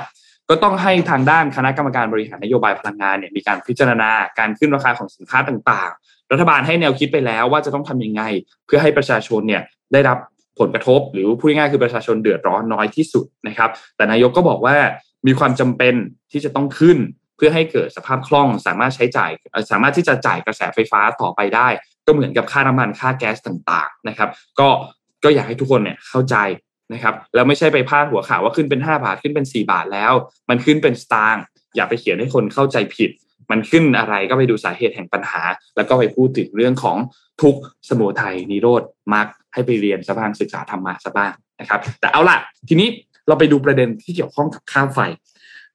[0.50, 8.22] ก็ต้องให้ทางด้านคณะกรรมการบริหารนโยบายพลังงานเนี่ยมีการพิจารณาการขึ้นราคาของสินค้าต่างๆ รัฐบาลให้แนวคิดไปแล้วว่าจะต้องทำยังไง
[8.66, 9.62] เพื่อให้ประชาชนเนี่ย
[9.94, 10.18] ได้รับ
[10.60, 14.76] ผลกระทบ หรือพูดง่ายๆคือประชาชนเดือดร้อนน้อยที่สุดนะครับ แต่นายกก็บอกว่า
[15.28, 15.94] มีความจำเป็น
[16.32, 16.98] ที่จะต้องขึ้น
[17.38, 19.32] เพื่อให้เกิดสภาพคล่องสามารถใช้จ่าย
[19.72, 21.68] สามารถที่จะจ่ายกระแสไฟฟ้าต่อไปได้
[22.06, 24.30] ก็เหมือนกับค่าน้ำมันค่าแก๊สต่างๆนะครับ
[24.60, 24.68] ก็
[25.24, 26.36] ก็อยากให้ทุกคนเนี่ยเข้าใจ
[26.94, 30.14] นะครับแล้วไม่ใช่ไปพาดหัวข่าวว่าขึ้นเป็น 5 บาทขึ้นเป็น 4 บาทแล้ว
[30.50, 31.44] มันขึ้นเป็นสตางค์
[31.76, 33.10] อย่าไปเขียนให้คนเข้าใจผิด
[33.52, 35.42] มันขึ้นอะไรก็ไปดูสาเหตุแห่งปัญหา
[35.76, 36.98] แล้วก็ไปพูดถึงเรื่องของ
[37.42, 37.56] ทุก
[37.90, 42.90] สมุทัยนิโรธมักให้ไปเรียนสภางศึกษาธรรมะซะบ้างนะครับ แต่เอาล่ะ ทีนี้
[43.28, 45.00] เราไปดูประเด็นที่เกี่ยวข้องกับค่าไฟ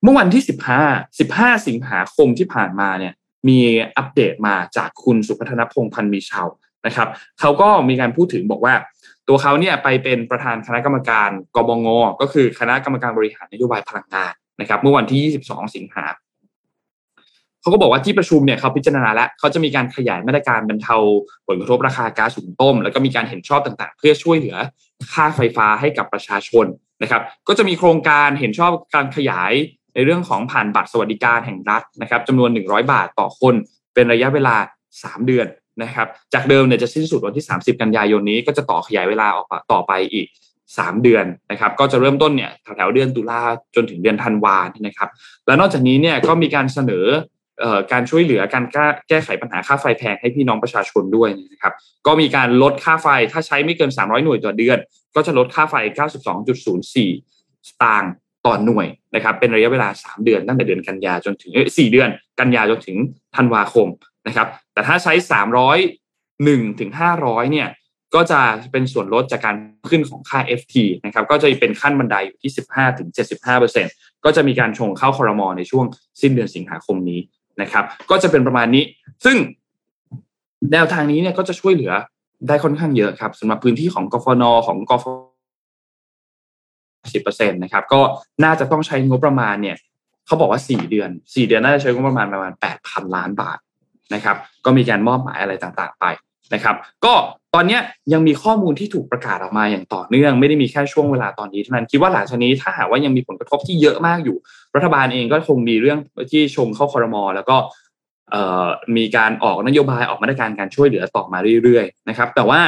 [0.03, 0.43] เมื่อวันที่
[0.85, 3.13] 15 15 สิงหาคมที่ผ่านมาเนี่ย
[3.49, 3.59] มี
[3.97, 6.47] อัปเดตมาจากคุณสุพัฒนพงพันธ์มีชาว
[6.87, 7.09] นะครับ
[7.41, 8.75] เขาก็มีการพูดถึงบอกว่า
[9.29, 11.87] ตัวเขาเนี่ยไปเป็นประธานคณะกรรมการกบง
[12.21, 16.07] ก็คือคณะกรรมการบริหารนโยบายพลังงานนะครับ เมื่อวันที่ 22 สิงหา
[17.61, 20.97] เขาก็บอกว่าที่ประชุมเนี่ยเขาพิจารณาแล้วเขาจะมีการขยายมาตรการบรรเทา
[21.47, 24.57] ผลกระทบราคาก๊าซสูงต้ม แล้วก็มีการเห็นชอบต่างๆ เพื่อช่วยเหลือ
[25.13, 26.67] ค่าไฟฟ้าให้กับประชาชน
[27.03, 29.53] นะครับ ก็จะมีโครงการเห็นชอบการขยาย
[29.95, 33.55] ในเรื่องของผ่านบัตรสวัสดิการแห่งรัฐนะครับจำนวน 100 บาทต่อคน
[33.95, 34.57] เป็นระยะเวลา
[34.91, 35.47] 3 เดือน
[35.83, 40.27] นะครับ จากเดิมเนี่ยจะสิ้นสุดวันที่ 30 กันยายนนี้ ก็จะต่อขยายเวลาออกต่อไปอีก
[40.69, 43.41] 3 เดือนนะครับ ก็จะเริ่มต้นเนี่ยแถวๆเดือนตุลา
[43.75, 45.09] จนถึงเดือนธันวาน,นะครับ
[45.47, 47.07] และนอกจากนี้เนี่ยก็มีการเสนอ
[47.93, 48.65] การช่วยเหลือการ
[49.09, 51.73] แก้ไขปัญหาค่าไฟแพงให้พี่น้องประชาชนด้วยนะครับ
[52.07, 54.79] ก็มีการลดค่าไฟถ้าใช้ไม่เกิน 300 หน่วยต่อเดือน
[55.15, 55.75] ก็จะลดค่าไฟ
[56.53, 58.13] 92.04 สตางค์
[58.47, 62.97] ต่อหน่วยนะครับ เป็นระยะเวลา 3 เดือนตั้งแต่เดือนกันยาจนถึง4เดือนกันยาจนถึง
[63.37, 63.89] ธันวาคม
[64.27, 65.79] นะครับ แต่ถ้าใช้สามร้อย
[66.45, 67.69] หนึ่งถึงห้าร้อยเนี่ย
[68.15, 68.41] ก็จะ
[68.73, 69.57] เป็นส่วนลดจากการ
[69.91, 73.87] ขึ้นของค่า FT นะครับ ก็จะเป็นขั้นบันไดอยู่ที่ 15ถึง75เปอร์เซ็น
[74.25, 75.85] ก็จะมีการชงเข้าคอรมอในช่วง
[76.21, 77.21] สิ้นเดือนสิงหาคมนี้
[77.61, 78.85] นะครับ ก็จะเป็นประมาณนี้
[79.25, 79.37] ซึ่ง
[80.73, 81.93] แนวทางนี้เนี่ยก็จะช่วยเหลือ
[82.49, 85.05] ได้ค่อนข้างเยอะครับสำหรับพื้นที่ของกฟนของกฟ
[87.15, 88.01] สิบเปอร์เซ็นตนะครับก็
[88.45, 89.77] น่าจะต้องใช้งบประมาณเนี่ย
[90.27, 93.59] เขาบอกว่าสี่เดือนสี่เดือนน่าจะใช้งบประมาณประมาณแปดพันล้านบาท
[94.15, 96.05] นะครับ ก็มีการมอบหมายอะไรต่างๆไป
[96.55, 97.15] นะครับ ก็
[97.55, 97.79] ตอนนี้
[98.13, 104.37] ยังมีข้อมูลที่ถูกประกาศออกมาอย่างต่อเนื่อง ไม่ได้มีแค่ช่วงเวลาตอนนี้เท่านั้นคิดว่าหลังจากนี้ถ้าหากว่ายังมีผลกระทบที่เยอะมากอยู่
[104.75, 105.99] รัฐบาลเองก็คงมีเรื่อง
[106.31, 107.57] ที่ชงเข้าคอรมอแล้วก็
[108.97, 112.61] มีการออกนโยบายออกมาตรการการช่วยเหลือต่อมาเรื่อยๆนะครับ แต่ว่า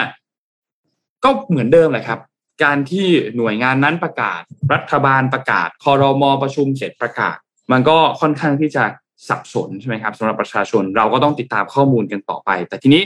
[1.25, 2.19] ก็เหมือนเดิมแหละครับ
[2.65, 4.41] การที่หน่วยงานนั้นประกาศ
[4.73, 7.37] รัฐบาลประกาศคอรมอประชุมเสร็จประกาศ
[7.73, 8.85] มันก็ค่อนข้างที่จะ
[9.29, 13.03] สับสนใช่ไหมครับสำหรับประชาชนเราก็ต้องติดตามข้อมูลกันต่อไป แต่ทีนี้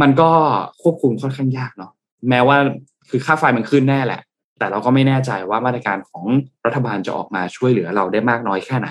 [0.00, 0.30] มันก็
[0.82, 1.92] ควบคุมค่อนข้างยากเนาะ
[2.28, 2.56] แม้ว่า
[3.10, 4.20] คือค่าไฟมันขึ้นแน่แหละ
[4.58, 6.24] แต่เราก็ไม่แน่ใจว่ามาตรการของ
[6.64, 8.88] รัฐบาลจะออกมาช่วยเหลือเราได้มากน้อยแค่ไหน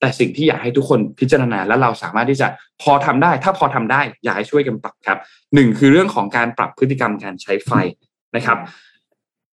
[0.00, 2.46] แต่สิ่งที่อยากให้ทุกคนพิจารณาและเราสามารถที่จะ
[2.82, 5.18] พอทำได้ ถ้าพอทำได้อยากให้ช่วยกันปรับครับ
[5.54, 7.72] หนึ่งคือเรื่องของการปรับพฤติกรรมการใช้ไฟ
[8.36, 8.58] นะครับ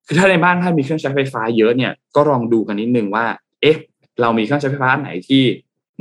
[0.07, 3.27] คือถ้าในบ้านท่านมีเครื่องใช้ไฟฟ้าเยอะเนี่ยก็ลองดูกันนิดนึงว่า
[3.61, 3.77] เอ๊ะ
[4.21, 5.43] เรามีเครื่องใช้ไฟฟ้าไหนที่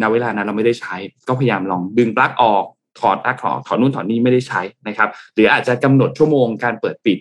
[0.02, 0.96] ณเวลานั้นเราไม่ได้ใช้
[1.28, 2.64] ก็พยายามลองดึงปลั๊กออก
[3.00, 7.18] ถอดปลั๊กถอดถอดนู่นถอดนี่ไม่ได้ใช้นะครับหรืออาจจะกำหนดชั่วโมงการเปิดปิด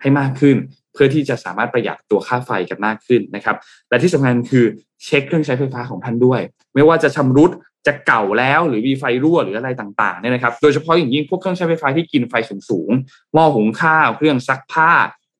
[0.00, 0.56] ให้มากขึ้น
[0.92, 3.56] เพื่อที่จะสามารถประหยัดตัวค่าไฟกันมากขึ้นนะครับ
[3.88, 4.64] และที่สำคัญคือ
[5.04, 6.40] เช็คเครื่องใช้ไฟฟ้าของท่านด้วย
[6.74, 7.50] ไม่ว่าจะชำรุด
[7.86, 12.34] จะเก่าแล้วหรือมีไฟรั่วหรืออะไรต่างๆเนี่ยนะครับ โดยเฉพาะอย่างยิ่งพวกเครื่องใช้ไฟฟ้าที่กินไฟ
[12.68, 14.90] สูงๆหม้อหุงข้าว เครื่องซักผ้า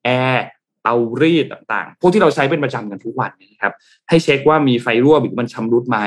[0.05, 0.47] แอร์
[0.83, 3.73] เตารีดต่างๆ พวกที่เราใช้เป็นประจำกันทุกวันนะครับ
[4.09, 5.99] ให้เช็คว่ามีไฟรั่วหรือมันชำรุดไหม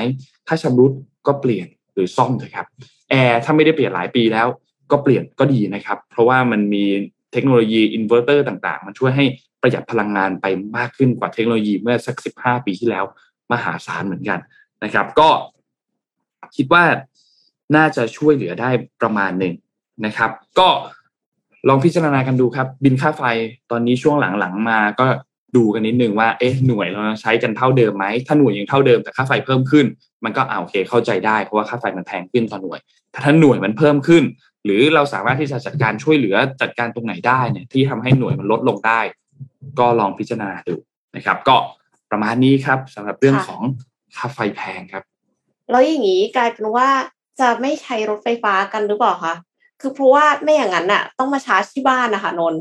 [0.49, 0.91] ถ้าชำรุด
[1.27, 2.67] ก็เปลี่ยนหรือซ่อมเถอะครับ
[3.09, 4.47] แอร์ถ้าไม่ได้เปลี่ยนหลายปีแล้ว
[4.91, 6.83] ก็เปลี่ยนก็ดีนะครับ เพราะว่ามันมี
[7.33, 9.25] เทคโนโลยีอินเวอร์เตอร์ต่างๆ มันช่วยให้
[9.61, 10.45] ประหยัดพลังงานไป
[10.77, 13.05] มากขึ้นกว่าเทคโนโลยีเมื่อสักสิบห้าปีที่แล้ว
[13.51, 14.39] มหาศาลเหมือนกัน
[14.83, 15.29] นะครับ ก็
[16.55, 16.83] คิดว่า
[17.75, 18.69] น่าจะช่วยเหลือได้
[19.01, 19.53] ประมาณหนึ่ง
[20.05, 20.67] นะครับ ก็
[21.67, 23.23] ลองพิจารณากันดูครับ บินค่าไฟ
[23.71, 25.05] ตอนนี้ช่วงหลังๆมาก็
[25.55, 29.85] ดูกันนิดนึงว่าเอ๊ะหน่วยเราใช้กันเท่าเดิมไหมถ้าหน่วยยังเท่าเดิมแต่ค่าไฟเพิ่มขึ้น
[30.23, 32.79] มันก็เอาโอเคเข้าใจได้เพราะว่าค่าไฟมันแพงขึ้นต่อหน่วย
[33.11, 34.23] แต่ถ้าหน่วยมันเพิ่มขึ้น
[34.65, 38.99] หรือเราสามารถที่จะจัดการช่วยเหลือจัดการตรงไหนได้เนี่ยที่ทำให้หน่วยมันลดลงได้
[39.79, 40.75] ก็ลองพิจารณาดู
[41.15, 41.57] นะครับ ก็
[42.11, 43.61] ประมาณนี้ครับสำหรับเรื่องของ
[44.15, 45.03] ค่าไฟแพงครับ
[45.71, 46.89] แล้วอย่างนี้กลายเป็นว่า
[47.39, 49.35] จะไม่ใช้รถไฟฟ้ากันหรือเปล่าคะ
[49.81, 52.55] คือเพราะว่าไม่อย่างนั้นน่ะ ต้องมาชาร์จที่บ้านนะคะนน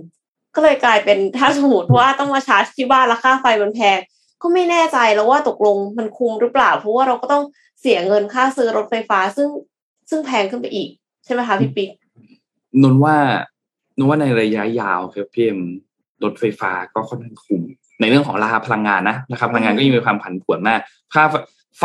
[0.55, 3.99] ก็เลยกลายเป็นถ้าสมมติว่าต้องมาชาร์จที่บ้านแล้วค่าไฟมันแพง
[4.43, 7.43] ก็ไม่แน่ใจแล้วว่าตกลงมันคุ้มหรือเปล่า เพราะว่าเราก็ต้อง
[7.81, 9.49] เสียเงินค่าซื้อรถไฟฟ้าซึ่ง
[10.11, 10.89] ซึ่งแพงขึ้นไปอีก
[11.25, 11.91] ใช่ไหมคะพี่ปิ๊ก
[12.83, 13.17] นนว่า
[13.97, 15.61] นนว่าในระยะยาวครับพี่เอ็ม
[16.25, 17.63] รถไฟฟ้าก็ค่อนข้างคุ้ม
[18.01, 20.81] ในเรื่องของราคาพลังงานนะนะครับพลังงานก็ยังมีความผันผวนมาก
[21.15, 21.25] ค่า
[21.79, 21.85] ไฟ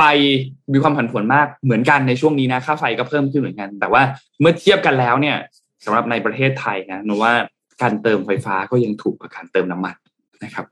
[0.73, 4.01] มีความผันผวนมากเหมือนกันในช่วงนี้นะค่าไฟก็เพิ่มขึ้นเหมือนกัน แต่ว่า
[4.39, 5.37] เมื่อเทียบกันแล้วเนี่ย
[5.85, 7.33] สำหรับในประเทศไทยนะนนว่า
[7.81, 9.95] การเติมไฟฟ้าก็ยังถูกกว่าการเติมน้ำมัน
[10.43, 10.65] นะครับ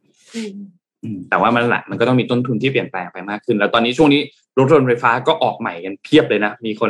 [1.30, 4.22] แต่ว่ามันแหละมันก็ต้องมีต้นทุนที่เปลี่ยนแปลงไปมากขึ้น แล้วตอนนี้ช่วงนี้
[4.58, 6.90] รถยนต์ไฟฟ้าก็ออกใหม่กันเพียบเลยนะ มีคน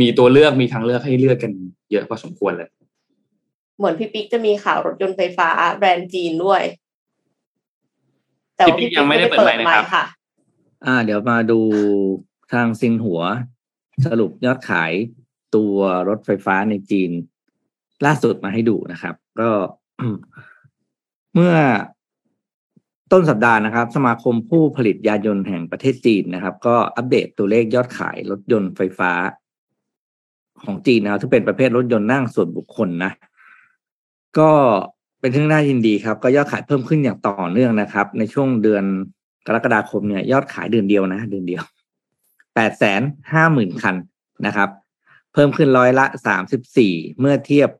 [0.00, 1.52] มีตัวเลือกมีทางเลือกให้เลือกกัน
[1.90, 2.68] เยอะพอสมควรเลย
[3.78, 5.48] เหมือนพี่ปิ๊กจะมีข่าวรถยนต์ไฟฟ้า
[5.78, 6.62] แบรนด์จีนด้วย
[8.56, 10.06] แต่พี่ปิ๊กยังไม่ได้เปิดใหม่นะครับ
[10.86, 11.60] อ่า เดี๋ยวมาดู
[12.52, 13.20] ทางซิงหัว
[14.06, 14.92] สรุปยอดขาย
[15.56, 15.76] ตัว
[16.08, 17.10] รถไฟฟ้าในจีน
[18.06, 19.50] ล่าสุดมาให้ดูนะครับ ก็
[21.34, 21.54] เมื่อ
[23.12, 29.12] ต้นสัปดาห์นะครับ สมาคมผู้ผลิตยานยนต์แห่งประเทศจีนนะครับ ก็อัปเดตตัวเลขยอดขายรถยนต์ไฟฟ้า
[30.64, 33.12] ของจีนนะครับที่เป็นประเภทรถยนต์นั่งส่วนบุคคลนะ
[34.38, 34.50] ก็
[35.20, 38.84] เป็นเรื่องน่ายินดีครับ ก็ยอดขายเพิ่มขึ้นอย่างต่อเนื่องนะครับ ในช่วงเดือน
[39.46, 41.62] กรกฎาคมเนี่ย ยอดขายเดือนเดียวนะ เดือนเดียว
[42.54, 43.96] แปดแสนห้าหมื่นคัน
[44.46, 44.68] นะครับ
[45.32, 47.70] เพิ่มขึ้นร้อยละสามสิบสี่เมื่อเทียบ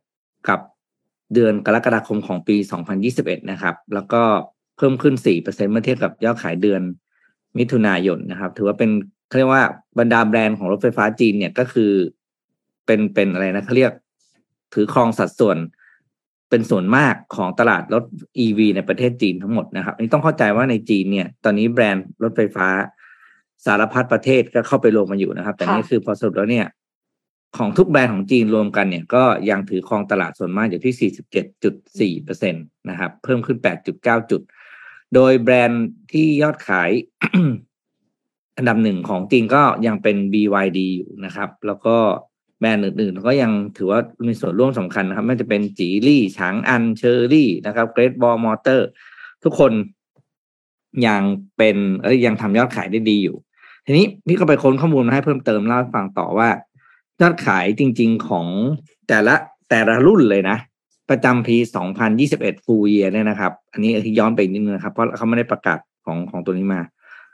[0.49, 0.61] กับ
[1.35, 2.57] เดือนกรกฎาคมของปี
[3.03, 4.23] 2021 นะครับ แล้วก็
[4.77, 6.83] เพิ่มขึ้น 4%เมื่อเทียบกับยอดขายเดือน
[7.59, 8.91] มิถุนายนนะครับ ถือว่าเป็น
[9.29, 9.65] เขาเรียกว่า
[9.99, 11.93] บรรดาแบรนด์ของรถไฟฟ้าจีนเนี่ยก็คือ
[12.87, 13.93] เป็นเป็นอะไรนะเขาเรียก
[14.75, 15.59] ถือครองสัดส่วน
[16.51, 18.05] เป็นส่วนมากของตลาดรถ
[18.45, 22.69] EV ในประเทศจีนทั้งหมดนะครับนี่ต้องเข้าใจว่าในจีนเนี่ย ตอนนี้แบรนด์รถไฟฟ้า
[23.67, 26.67] สารพัดประเทศก็เข้าไปรวมมาอยู่นะครับ แต่นี่คือพอสรุปแล้วเนี่ย
[27.57, 31.11] ของทุกแบรนด์ของจีนรวมกันเนี่ยก็ยังถือครองตลาดส่วนมากอยู่ที่
[32.19, 32.59] 47.4เปอร์เซ็นต
[32.91, 33.59] นะครับ เพิ่มขึ้น
[33.95, 34.43] 8.9 จุด
[35.15, 36.91] โดยแบรนด์ที่ยอดขาย
[38.57, 41.97] อันดับหนึ่งของจีนก็ยังเป็น BYD อยู่นะครับ แล้วก็
[42.61, 48.89] แบรนด์อื่นๆ ก็ยังถือว่ามีส่วนร่วมสำคัญนะครับ ไม่จะเป็นจีรี่ฉางอันเชอรี่นะครับเกรดบอลมอเตอร์
[49.45, 49.73] ทุกคน
[51.07, 51.23] ยัง
[51.57, 53.37] เป็นเอ้ยยังทำยอดขายได้ดีอยู่
[53.87, 56.49] ทีนี้พี่ก็ไปค้นข้อมูลมาให้เพิ่มเติมเล่าให้ฟังต่อว่า
[57.21, 58.47] ยอดขายจริง ๆของ
[59.09, 59.35] แต่ละ
[59.71, 60.57] แต่ละรุ่นเลยนะ
[61.11, 61.57] ประจำปี
[62.11, 66.81] 2021 full year เนี่ยนะครับ อันนี้ย้อนไปนิดนึงนะครับ เพราะเขาไม่ได้ประกาศของของตัวนี้มา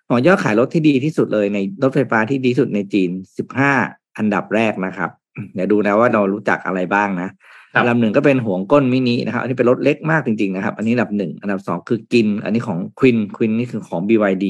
[0.09, 3.73] หอยอดขายรถที่ดีที่สุดเลยในรถไฟฟ้าที่ดีที่สุดในจีนสิบห้า
[4.19, 5.11] อันดับแรกนะครับ
[5.55, 7.29] เดี๋ยวดูนะว่าเรารู้จักอะไรบ้างนะ
[7.75, 14.47] ครับอันดับหนึ่งก็เป็นห่วงก้นมินินะครับ อันนี้เป็นรถเล็กมากจริงๆนะครับ อันนี้อันดับหนึ่งอันดับสองคือกิน อันนี้ของควินควินนี่คือของ BYD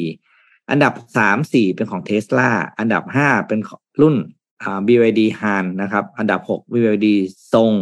[0.70, 4.16] อันดับสามสี่เป็นของเทสลาอันดับห้าเป็นของรุ่น
[4.62, 7.06] อ่า BYD Han นะครับ อันดับหก BYD
[7.52, 7.72] ทรง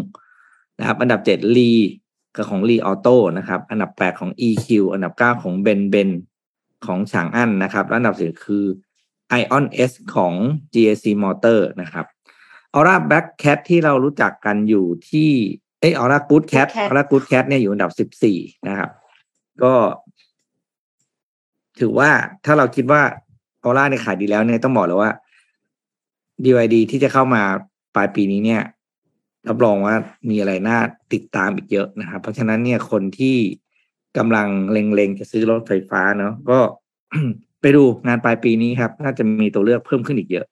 [0.79, 1.73] นะครับ อันดับเจ็ดลี
[2.37, 6.11] กับของ Li Auto นะครับ อันดับแปดของ EQ อันดับเก้าของ Ben Ben
[6.87, 8.65] ของฉางอั้นนะครับและอันดับสี่คือ
[9.41, 10.35] Ion S ของ
[10.75, 12.07] GAC Motor นะครับ
[12.75, 15.31] Aura Black Cat ที่เรารู้จักกันอยู่ที่
[15.81, 18.91] เอ้ย Aura Good Cat Cat Aura Good Cat เนี่ยอยู่อันดับสิบสี่นะครับ
[19.63, 19.75] ก็
[21.81, 22.11] ถือว่า
[22.45, 23.03] ถ้าเราคิดว่า
[23.65, 25.13] Aura เนี่ยขายดีแล้วเนี่ยต้องบอกเลยว่า
[26.45, 27.43] DYD ที่จะเข้ามา
[27.95, 28.63] ปลายปีนี้เนี่ย
[29.49, 29.95] รับรองว่า
[30.31, 30.79] มีอะไรน่า
[31.13, 33.37] ติดตามอีกเยอะนะครับ เพราะฉะนั้นเนี่ยคนที่
[34.19, 36.59] กำลังเล็งๆจะซื้อรถไฟฟ้าเนาะก็
[37.61, 40.47] ไปดูงานปลายปีนี้ครับ น่าจะมีตัวเลือกเพิ่มขึ้นอีกเยอะ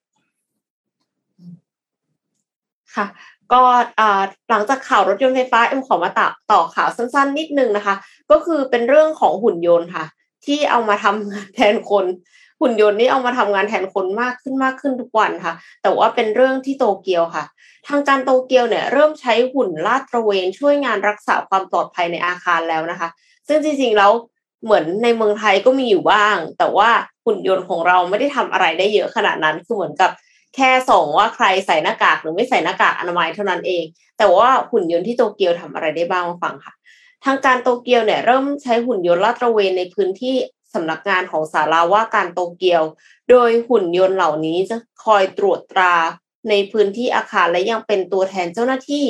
[2.97, 3.07] ค่ะ
[3.53, 3.63] ก็
[4.51, 7.95] หลังจากข่าวรถยนต์ไฟฟ้าเอ็มขอมาต่อต่อข่าวสั้นๆ นิดนึงนะคะ
[8.31, 10.07] ก็คือเป็นเรื่องของหุ่นยนต์ค่ะ
[10.47, 12.05] ที่เอามาทำแทนคน
[12.63, 17.45] หุ่นยนต์นี่เอามาทำงานแทนคนมากขึ้นมากขึ้นทุกวันค่ะ แต่ว่าเป็นเรื่องที่โตเกียวค่ะ
[17.89, 23.09] ทางการโตเกียวเนี่ยเริ่มใช้หุ่นลาดตระเวนช่วยงานรักษาความปลอดภัยในอาคารแล้วนะคะ
[23.49, 24.13] ซึ่งจริงๆแล้ว
[24.65, 26.91] เหมือนในเมืองไทยก็มีอยู่บ้าง แต่ว่า
[27.25, 30.11] หุ่นยนต์ของเราไม่ได้ทำอะไรได้เยอะขนาดนั้นคือเหมือนกับ
[30.57, 33.85] แค่ส่งว่าใครใส่หน้ากากหรือไม่ใส่หน้ากากอนามัยเท่านั้นเอง
[34.19, 36.75] แต่ว่าหุ่นยนต์ที่โตเกียวทำอะไรได้บ้างมาฟังค่ะ
[37.25, 40.37] ทางการโตเกียวเนี่ยเริ่มใช้หุ่นยนต์ลาดตระเวนในพื้นที่
[40.75, 42.83] สำนักงานของสาราว่าการโตเกียว
[43.31, 45.95] โดยหุ่นยนต์เหล่านี้จะคอยตรวจตรา
[46.51, 49.07] ในพื้นที่อาคารและยังเป็นตัวแทนเจ้าหน้าที่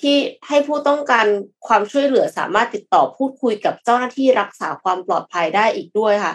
[0.00, 0.16] ที่
[0.48, 1.26] ให้ผู้ต้องการ
[1.66, 6.34] ความช่วยเหลือสามารถติดต่อพูดคุยกับเจ้าหน้าที่รักษาความปลอดภัยได้อีกด้วยค่ะ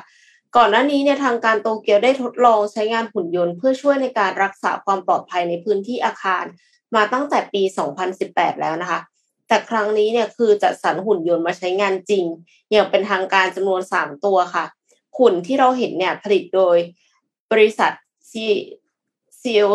[0.58, 6.44] ก่อนหน้านี้เนี่ยทางการโตเกียวได้ทดลองใช้งานหุ่นยนต์ เพื่อช่วยในการรักษาความปลอดภัยในพื้นที่อาคาร
[6.96, 7.62] มาตั้งแต่ปี
[8.12, 9.00] 2018 แล้วนะคะ
[9.50, 12.26] แต่ครั้งนี้เนี่ยคือจัดสรรหุ่นยนต์มาใช้งานจริง
[12.72, 14.66] อย่างเป็นทางการจำนวน3ตัวค่ะ
[15.18, 16.78] หุ่นที่เราเห็นเนี่ยผลิตโดย
[17.52, 17.92] บริษัท
[18.32, 18.34] c
[19.54, 19.70] e o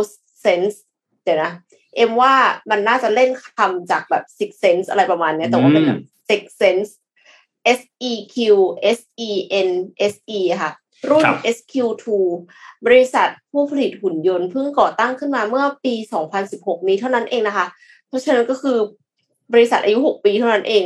[0.44, 0.76] Sense
[1.22, 1.52] เดี๋ยวนะ
[1.96, 2.32] เอ็มว่า
[2.70, 6.90] มันน่าจะเล่นคำจากแบบ Six Sense อะไรประมาณเนี้ยแต่ว่าเป็นแบบ Six Sense
[7.78, 8.36] S E Q
[8.96, 8.98] S
[9.28, 9.30] E
[9.66, 9.70] N
[10.12, 10.72] S E ค่ะ
[11.10, 12.06] รุ่นครับ SQ2
[12.86, 15.94] บริษัทผู้ผลิตหุ่นยนต์เพิ่งก่อตั้งขึ้นมาเมื่อปี
[16.40, 17.66] 2016 นี้เท่านั้นเองนะคะ
[18.08, 18.78] เพราะฉะนั้นก็คือ
[19.52, 20.84] บริษัทอายุ 6 ปีเท่านั้นเอง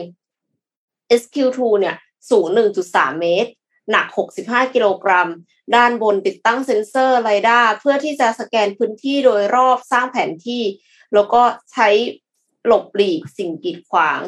[1.20, 1.96] SQ2 เนี่ย
[2.30, 2.46] สูง
[2.84, 3.50] 1.3 เมตร
[3.90, 4.06] หนัก
[4.40, 5.28] 65 กิโลกรัม
[5.76, 10.62] ด้านบนติดตั้งเซ็นเซอร์ไรด้าเพื่อที่จะสแกนพื้นที่โดยรอบสร้างแผนที่
[11.14, 11.42] แล้วก็
[11.72, 11.88] ใช้
[12.66, 14.20] หลบหลีกสิ่งกีดขวาง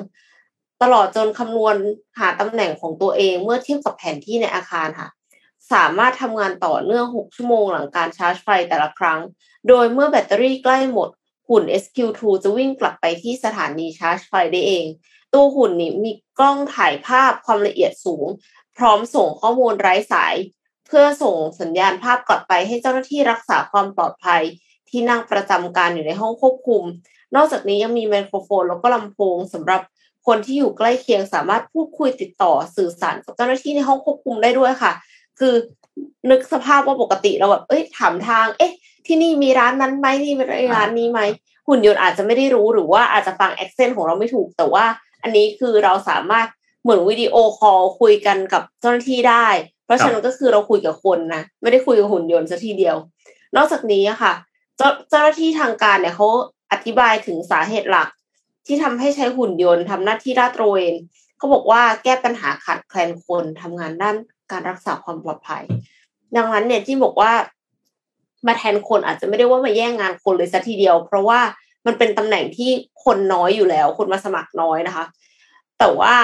[0.82, 1.76] ตลอดจนคำนวณ
[2.18, 5.08] หาตำแหน่งของตัวเองเมื่อเทียบกับแผนที่ในอาคารค่ะ
[5.72, 9.20] สามารถทำงานต่อเนื่อง 6 ชั่วโมงหลังการชาร์จไฟแต่ละครั้ง
[9.68, 11.08] โดยเมื่อแบตเตอรี่ใกล้หมด
[11.50, 14.86] หุ่น SQ2 จะวิ่งกลับไปที่สถานีชาร์จไฟได้เอง
[15.32, 18.26] ตัวหุ่นนี้มีกล้องถ่ายภาพความละเอียดสูง
[18.76, 20.34] พร้อมส่งข้อมูลไร้สาย
[20.86, 24.42] เพื่อส่งสัญญาณภาพกลับไปให้เจ้าหน้าที่รักษาความปลอดภัย
[24.88, 26.82] ที่นั่งประจำการอยู่ในห้องควบคุม
[27.34, 29.80] นอกจากนี้ยังมีไมโครโฟน แล้วก็ลำโพงสำหรับ
[30.26, 34.92] คนที่อยู่ใกล้เคียงสามารถพูดคุยติดต่อสื่อสารกับเจ้าหน้าที่ในห้องควบคุมได้ด้วยค่ะ
[35.38, 35.54] คือ
[36.30, 38.72] นึกสภาพว่าปกติเราแบบเอ้ยถามทาง เอ๊ะ
[39.06, 40.44] ที่นี่มีร้านนั้นไหมนี่มี
[40.74, 41.20] ร้านนี้ไหม
[41.68, 44.84] หุ่นยนต์อาจจะไม่ได้รู้หรือว่าอาจจะฟัง accent ของเราไม่ถูก แต่ว่า
[45.22, 46.46] อันนี้คือเราสามารถ
[46.82, 49.46] เหมือน video call คุยกันกับเจ้าหน้าที่ได้
[49.84, 52.96] เพราะฉะนั้นก็คือเราคุยกับคนนะไม่ได้คุยกับหุ่นยนต์ซะทีเดียว
[53.56, 54.32] นอกจากนี้ค่ะ
[54.76, 56.28] เจ้าเจ้าหน้าที่ทางการเนี่ยเขา
[56.72, 58.08] อธิบายถึงสาเหตุหลัก
[58.66, 60.94] ที่ทำให้ใช้หุ่นยนต์ทำหน้าที่ลาดตระเวน
[61.36, 64.16] เขาบอกว่าแก้ปัญหาขาดแคลนคนทำงานด้าน
[64.50, 65.62] การรักษาความปลอดภัย
[66.36, 67.32] ดังนั้นเนี่ยที่บอกว่า
[68.46, 71.40] มาแทนคนอาจจะไม่ได้ว่ามาแย่งงานคนเลยซะทีเดียว เพราะว่า
[71.86, 72.70] มันเป็นตำแหน่งที่
[73.04, 75.04] คนน้อยอยู่แล้ว คนมาสมัครน้อยนะคะ
[75.78, 76.14] แต่ว่า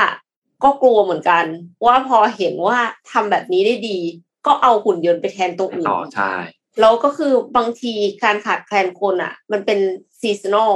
[0.64, 1.44] ก็กลัวเหมือนกัน
[1.86, 2.78] ว่าพอเห็นว่า
[3.10, 3.98] ทำแบบนี้ได้ดี
[4.46, 6.32] ก็เอาหุ่นยนต์ไปแทนตัวอื่นต่อใช่
[6.80, 7.92] แล้วก็คือบางที
[8.24, 9.78] การขาดแคลนคนอะ มันเป็น
[10.20, 10.72] seasonal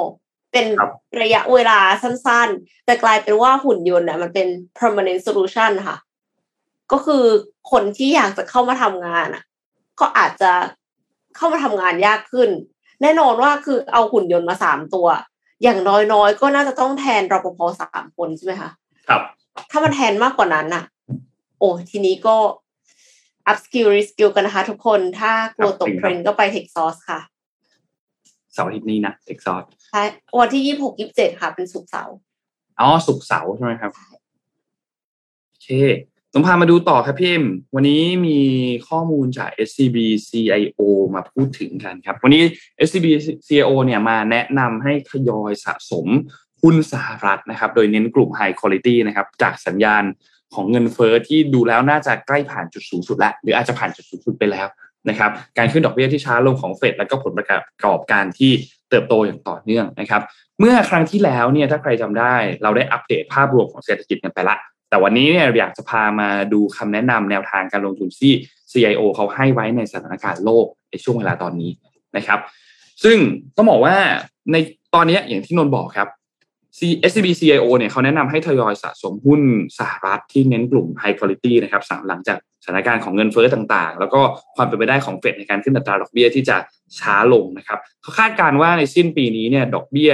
[0.52, 5.96] เป็นครับระยะเวลาสั้นๆ แต่กลายเป็นว่าหุ่นยนต์อะมันเป็น permanent solution ค่ะ
[6.92, 7.24] ก็คือ
[7.70, 9.42] คนที่อยากจะเข้ามาทำงานอะ
[10.00, 10.52] ก็อาจจะ
[11.36, 12.50] เข้ามาทำงานยากขึ้น
[13.02, 15.06] แน่นอนว่าคือเอาหุ่นยนต์มาสามตัว
[15.62, 15.78] อย่าง
[16.12, 18.70] น้อยๆ ก็น่าจะต้องแทนรปภสามคนใช่ไหมคะ
[19.08, 19.22] ครับ
[19.70, 20.84] ถ้ามันแทนมากกว่านั้นน่ะ
[21.58, 22.36] โอ้ทีนี้ก็
[23.50, 27.20] up skill re skill กันนะคะ ทุกคนถ้ากลัวตกครับเทรนด์ก็ไป Tech Source ค่ะ
[28.52, 30.02] เสาร์อาทิตย์นี้นะเท็กซอสใช่
[30.40, 32.16] วันที่ยี่หกยี่เจ็ดค่ะ เป็นศุกร์เสาร์
[32.80, 33.92] อ๋อสุกร์เสาร์ใช่ไหมครับ
[35.48, 35.68] โอเค
[36.32, 38.38] ผมพามาดูต่อครับพี่เอ็มวันนี้มี
[38.88, 39.96] ข้อมูลจาก SCB
[40.28, 40.80] CIO
[41.14, 42.42] มาพูดถึงกันครับ วันนี้
[42.86, 43.06] SCB
[43.46, 46.06] CIO เนี่ยมาแนะนำให้ทยอยสะสม
[46.62, 50.02] หุ้นสหรัฐนะครับ โดยเน้นกลุ่ม High Quality นะครับ จากสัญญาณ
[50.54, 54.66] ของเงินเฟอ้อที่ดูแล้วน่าจะใกล้ผ่านจุดสูงสุดแล้ว หรืออาจจะผ่านจุดสูงสุดไปแล้ว
[55.08, 57.46] นะครับ การขึ้นดอกเบี้ยที่ช้าลงของเฟดและก็ผลประ
[57.84, 58.52] กอบการที่
[58.90, 60.22] เติบโตอย่างต่อเนื่องนะครับ
[60.60, 64.56] เมื่อครั้งที่แล้วเนี่ยถ้าใครจำได้เราได้อัปเดตภาพรวมของเศรษฐกิจกันไปละ
[64.90, 68.32] แต่วันนี้เนี่ยอยากจะพามาดูคำแนะนำแนวทางการลงทุนที่
[68.72, 71.70] CIO เขาให้ไว้ในสถานการณ์โลกในช่วงเวลาตอนนี้
[72.16, 72.40] นะครับ
[73.04, 73.16] ซึ่ง
[73.56, 73.96] ต้องบอกว่า
[74.52, 74.56] ใน
[74.94, 76.08] ตอนนี้อย่างที่นนบอกครับ
[77.10, 79.40] SCB CIO เนี่ยเขาแนะนำให้ทยอยสะสมหุ้น
[79.78, 84.20] สหรัฐที่เน้นกลุ่ม High Quality นะครับหลังจากสถานการณ์ของเงินเฟ้อต่างๆ แล้วก็
[84.56, 86.56] ความเป็นไปได้ของเฟดในการขึ้นอัตราดอกเบี้ยที่จะ
[86.98, 90.12] ช้าลงนะครับเขาคาดการณ์ว่าในสิ้นปีนี้เนี่ยดอกเบี้ย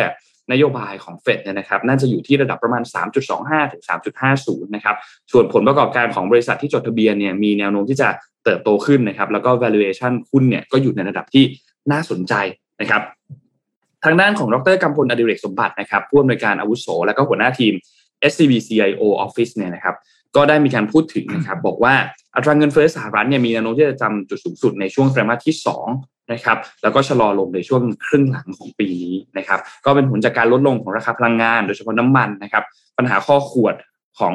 [0.52, 2.82] นโยบายของเฟดเนี่ยนะครับน่าจะอยู่ที่ระดับประมาณ
[3.28, 3.82] 3.25 ถึง
[4.26, 4.96] 3.50 นะครับ
[5.32, 8.08] ส่วนผลประกอบการของบริษัทที่จดทะเบียนเนี่ยมีแนวโน้มที่จะ
[8.44, 11.44] เติบโตขึ้นนะครับแล้วก็ valuation หุ้นเนี่ยก็อยู่ในระดับที่
[11.92, 12.34] น่าสนใจ
[12.80, 13.02] นะครับ
[14.04, 17.72] ทางด้านของดรกำพลอดิเรกสมบัตินะครับผู้อำนวยการอาวุโส และก็หัวหน้าทีม
[18.30, 19.94] SCB CIO Office เนี่ยนะครับ
[20.36, 21.94] ก็ได้มีการพูดถึงนะครับบอกว่า
[22.34, 25.56] อัตราเงินเฟ้อสหรัฐเนี่ยมีแนวโน้มที่จะจำจุดสูงสุดในช่วงไตรมาสที่
[25.92, 32.64] 2 นะครับแล้วก็ชะลอลงในช่วงครึ่งหลังของปีนี้นะครับก็เป็นผลจากการลดลงของราคาพลังงาน โดยเฉพาะน้ำมันนะครับ
[32.98, 33.74] ปัญหาข้อขวด
[34.18, 34.34] ของ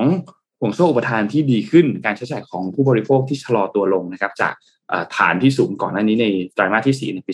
[0.59, 4.53] ห่วงโซ่อุปทานที่ดีขึ้นการใช้จ่ายของผู้บริโภคที่ชะลอตัวลงนะครับจาก
[5.17, 7.33] ฐานที่สูงก่อนหน้านี้ในไตรมาสที่ 4 ในปี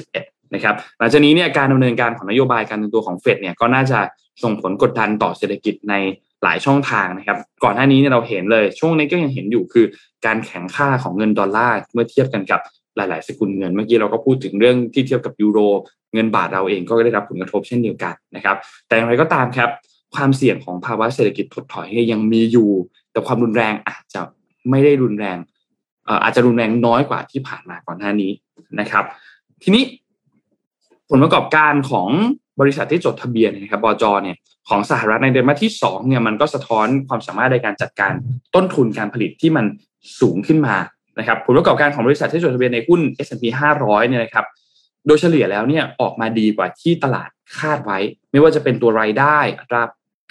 [0.00, 3.98] 2021 นะครับ หลังจากนี้เนี่ยการดำเนินการของนโยบายการเงินตัวของเฟดเนี่ยก็น่าจะ
[4.42, 5.94] ส่งผลกดดันต่อเศรษฐกิจใน
[6.44, 9.86] หลายช่องทางนะครับ ก่อนหน้านี้เนี่ยเราเห็นเลย ช่วงนี้ก็ยังเห็นอยู่คือ
[10.26, 12.60] การแข่งค่าของเงินดอลลาร์เมื่อเทียบกันกับ
[12.96, 15.58] หลาย ๆ สกุลเงิน เมื่อกี้เราก็พูดถึงเรื่องที่เทียบกับยูโร
[16.14, 19.70] เงินบาทเราเองก็ได้รับผลกระทบเช่นเดียวกันนะครับ แต่อย่างไรก็ตามครับ
[20.14, 22.70] ความเสี่ยงของภาวะเศรษฐกิจถดถอยยังมีอยู่
[23.12, 24.20] แต่ความรุนแรงอาจจะ
[24.70, 25.38] ไม่ได้รุนแรง
[26.22, 28.32] อาจจะรุนแรงน้อยกว่าที่ผ่านมาก่อนหน้านี้
[28.80, 29.04] นะครับ
[29.62, 29.84] ทีนี้
[31.10, 32.08] ผลประกอบการของ
[32.60, 34.36] บริษัทที่จดทะเบียนนะครับบจเนี่ย
[34.68, 38.12] ของสหรัฐในเดือนมาที่2เนี่ยมันก็สะท้อนความสามารถในการจัดการ
[38.54, 39.64] ต้นทุนการผลิตที่มัน
[40.20, 40.76] สูงขึ้นมา
[41.18, 43.44] นะครับผลประกอบการของบริษัทที่จดทะเบียนในหุ้น S&P
[43.78, 44.46] 500เนี่ยนะครับ
[45.06, 47.98] โดยเฉลี่ยแล้วเนี่ยออกมาดีกว่าที่ตลาดคาดไว้
[48.30, 49.82] ไม่ว่าจะเป็นตัวรายได้อัตรา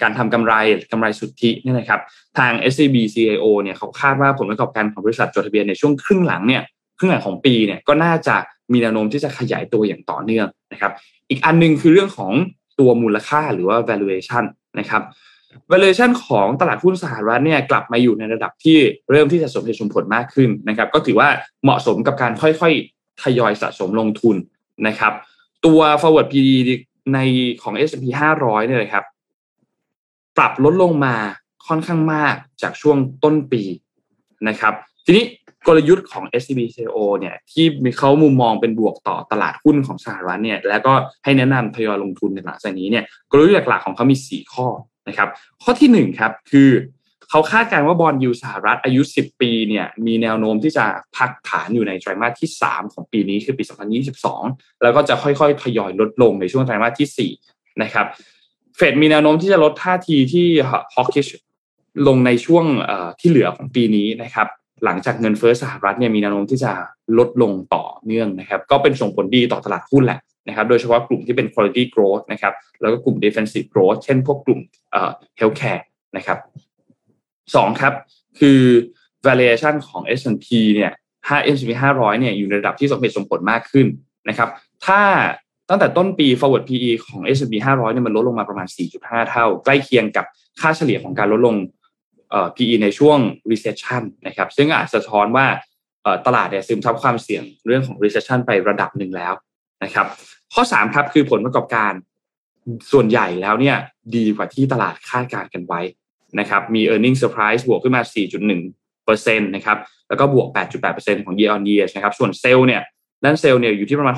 [0.02, 0.54] การทำกำไร
[0.92, 2.00] กำไรสุทธิเนี่ยนะครับ
[2.38, 6.62] ทาง SCB CIO เนี่ยเขาคาดว่าผลประกอบการของบริษัทจดทะเบียนในช่วงครึ่งหลังเนี่ย
[6.98, 8.36] ครึ่งหลังของปีเนี่ยก็น่าจะ
[8.72, 10.92] มีแนวโน้มที่จะขยายตัวอย่างต่อเนื่องนะครับ
[11.30, 12.32] อีกอันนึงคือเรื่องของ
[12.78, 14.44] ตัวมูลค่าหรือว่า valuation
[14.78, 15.02] นะครับ
[15.70, 18.78] valuation ของตลาดหุ้นสหรัฐเนี่ยกลับมาอยู่ในระดับที่
[19.10, 21.28] เริ่มที่จะสมเหตุสมผลมากขึ้นนะครับ ก็ถือว่า
[21.62, 24.36] เหมาะสมกับการค่อยๆ ทยอยสะสมลงทุน
[24.86, 25.12] นะครับ
[25.66, 26.56] ตัว forward PE
[27.14, 27.18] ใน
[27.62, 28.04] ของ S&P
[28.38, 29.04] 500 เนี่ยเลยครับ
[30.36, 31.16] ปรับลดลงมา
[31.66, 33.62] ค่อนข้างมากจากช่วงต้นปี
[34.48, 34.74] นะครับ
[35.04, 35.24] ทีนี้
[35.66, 40.92] กลยุทธ์ของ SBCO เนี่ยที่มีเขามุมมองเป็นบวกต่อตลาดหุ้นของสหรัฐเนี่ยแล้วก็
[41.24, 44.66] ให้แนะนำทยอยลงทุนในหลังจากนี้เนี่ยกลยุทธ์หลักๆของเขามี 4 ข้อ
[45.08, 45.28] นะครับ
[45.62, 46.70] ข้อที่1ครับคือ
[47.30, 50.84] เขาคาดการณ์ว่าบอลยูสหรัฐอายุ 10 ปีเนี่ยมีแนวโน้มที่จะ
[51.16, 53.64] พักฐานอยู่ในไตรมาสที่ 3 ของปีนี้คือปี
[54.24, 58.06] 2022 แล้วก็จะค่อยๆ ทยอยลดลงในช่วงไตรมาสที่ 4 นะครับ
[58.76, 60.46] เฟดมีแนวโน้มที่จะลดท่าทีที่
[60.94, 61.26] ฮอกกิช
[62.06, 62.64] ลงในช่วง
[63.20, 64.48] ที่เหลือของปีนี้นะครับ
[64.84, 66.72] หลังจากเงินเฟ้อสหรัฐเนี่ยมีแนวโน้มที่จะ
[67.18, 70.18] ลดลงต่อเนื่องนะครับ ก็เป็นส่งผลดีต่อตลาดหุ้นแหละ
[70.48, 74.60] นะครับ โดยเฉพาะกลุ่มที่เป็น quality growth นะครับ แล้วก็กลุ่ม defensive growth เช่นพวกกลุ่ม
[74.90, 75.82] เอ่อ healthcare
[76.16, 76.38] นะครับ
[77.54, 77.94] สองครับ
[78.38, 78.60] คือ
[79.26, 83.86] valuation ของ S&P เนี่ย5 S&P 500เนี่ยอยู่ในระดับที่สมเหตุสมผลมากขึ้น
[84.28, 84.48] นะครับ
[84.86, 85.00] ถ้า
[85.68, 88.66] ตั้งแต่ต้นปี forward PE ของ S&P 500เนี่ยมันลดลงมาประมาณ
[88.98, 90.24] 4.5 เท่า ใกล้เคียงกับ
[90.60, 91.56] ค่าเฉลี่ยของการลดลง
[92.56, 93.18] PE ในช่วง
[93.50, 95.46] recession นะครับซึ่งอาจสะท้อนว่า
[96.26, 99.32] ตลาดเนี่ยซึมซับความเสี่ยงเรื่องของ recession ไประดับหนึ่งแล้ว
[99.84, 100.06] นะครับ
[100.54, 101.92] ข้อ3ครับคือผลประกอบการ
[102.92, 103.76] ส่วนใหญ่แล้วเนี่ย
[104.16, 105.80] ดีกว่าที่ตลาดคาดการณ์กันไว้
[106.40, 108.02] นะครับมี earning surprise บวกขึ้นมา
[108.68, 110.48] 4.1%นะครับแล้วก็บวก
[110.86, 112.82] 8.8%ของ year on year นะครับส่วนเซลล์เนี่ย
[113.24, 114.14] ด้านเซลล์เนี่ยอยู่ที่ประมาณ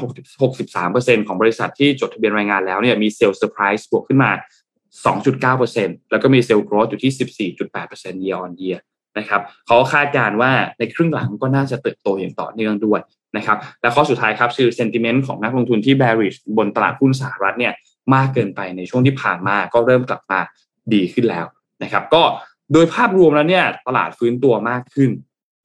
[0.63, 4.31] 63%ของบริษัทที่จดทะเบียนรายงานแล้วเนี่ยมี sales surprise บวกขึ้นมา
[5.05, 8.79] 2.9%แล้วก็มี sales growth อยู่ที่ 14.8% year on year
[9.19, 13.01] นะครับเขาคาดการณ์ว่าในครึ่งหลังก็น่าจะเติบโตอย่างต่อเนื่องด้วย
[13.37, 17.73] นะครับและข้อสุดท้ายครับคือ sentiment ของนักลงทุนที่ bearish บนตลาดหุ้นสหรัฐเนี่ย
[18.15, 20.41] มากเกินไปในช่วงที่ผ่านมาก็เริ่มกลับมา
[20.95, 21.47] ดีขึ้นแล้ว
[21.83, 22.23] นะครับ ก็
[22.73, 25.11] โดยภาพรวมแล้วเนี่ยตลาดฟื้นตัวมากขึ้น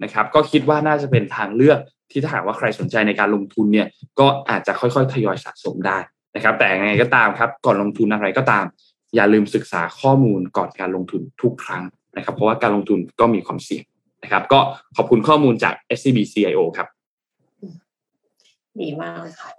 [0.03, 1.80] นะครับก็คิดว่าน่าจะเป็นทางเลือก
[2.11, 3.88] ที่ถ้าหากว่าใครสนใจในการลงทุนเนี่ย
[4.19, 5.97] ก็อาจจะค่อยๆ ทยอยสะสมได้
[6.36, 8.65] นะครับ แต่ยังไงก็ตามครับก่อนลงทุนอะไรก็ตาม
[9.16, 11.84] อย่าลืมศึกษาข้อมูลก่อนการลงทุนทุกครั้ง
[12.18, 13.84] นะครับ เพราะว่าการลงทุนก็มีความเสี่ยง
[14.24, 14.59] นะครับ ก็
[14.95, 16.88] ขอบคุณข้อมูลจาก SCB CIO ครับ
[18.82, 19.49] ดีมากเลยค่ะ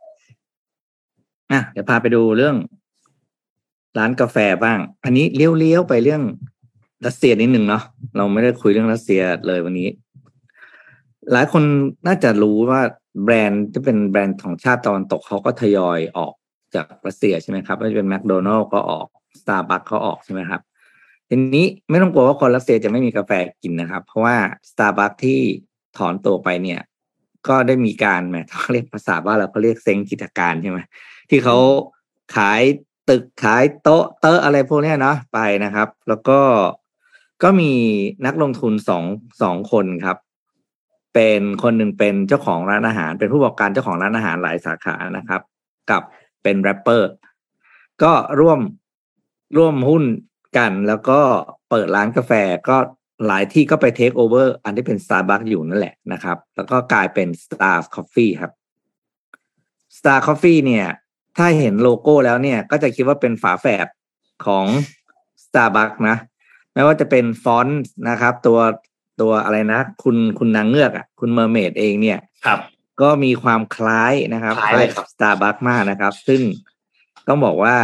[1.53, 2.57] อะเดี๋ยวพาไปดูเรื่อง
[3.99, 6.23] ร้านกาแฟบ้าง อันนี้เลี้ยวๆไปเรื่อง
[7.07, 7.83] รัสเซียนิดหนึ่งเนาะ
[8.17, 9.89] เราไม่ได้คุยเรื่องรัสเซียเลยวันนี้
[11.33, 11.63] หลายคน
[12.07, 12.81] น่าจะรู้ว่า
[13.25, 16.33] แบรนด์ที่เป็นแบรนด์ของชาติตะวันตกเขาก็ทยอยออก
[16.75, 19.07] จากรัสเซียใช่ไหมครับไม่ว่าจะเป็นแมคโดนัลล์ก็ออก
[19.41, 20.61] สตาร์บัคเขาออกใช่ไหมครับ
[21.29, 23.33] ทีนี้ไม่ต้องกลัวว่าคนรัสเซียจะไม่มีกาแฟ
[23.63, 24.37] กินนะครับ เพราะว่า
[24.71, 25.41] สตาร์บัคที่
[25.97, 26.81] ถอนตัวไปเนี่ย
[27.49, 30.79] ก็ได้มีการแหมเขาเรียกภาษาว่าเราก็เรียกเซ็งกิจการใช่ไหม
[31.31, 31.57] ที่เขา
[32.37, 32.63] ขาย
[33.09, 36.41] ตึกขายโต๊ะเตอะอะไรพวกนี้เนาะไปนะครับ แล้วก็
[37.43, 37.73] ก็มี
[38.27, 39.05] นักลงทุนสอง
[39.43, 40.17] สองคนครับ
[41.15, 45.43] เป็นคนหนึ่งเป็นเจ้าของร้านอาหาร เป็นผู้ประกอบการเจ้าของร้านอาหารหลายสาขานะครับ
[45.91, 46.03] กับ
[46.43, 47.11] เป็นแรปเปอร์
[48.03, 48.61] ก็ร่วม
[49.57, 50.05] ร่วมหุ้น
[50.57, 51.21] กันแล้วก็
[51.71, 52.33] เปิดร้านกาแฟ
[52.69, 52.77] ก็
[53.27, 58.53] หลายที่ก็ไปเทคโอเวอร์อันที่เป็น Starbucks อยู่นั่นแหละนะครับ แล้วก็กลายเป็น Star Coffee ครับ
[59.99, 60.87] Star Coffee เนี่ย
[61.37, 63.87] ถ้าเห็นโลโก้แล้วเนี่ย ก็จะคิดว่าเป็นฝาแฝด
[64.47, 64.67] ของ
[65.45, 66.17] Starbucks นะ
[66.75, 68.59] ไม่ว่าจะเป็นฟอนต์นะครับ ตัว
[69.21, 72.59] ตัวอะไรนะ คุณคุณนางเงือกอะคุณ mermaid เองเนี่ยครับ
[73.01, 76.41] ก็มีความคล้ายนะครับคล้ายเลยครับสตาร์บัคมากนะครับ ซึ่ง
[77.29, 77.77] ต้องบอกว่า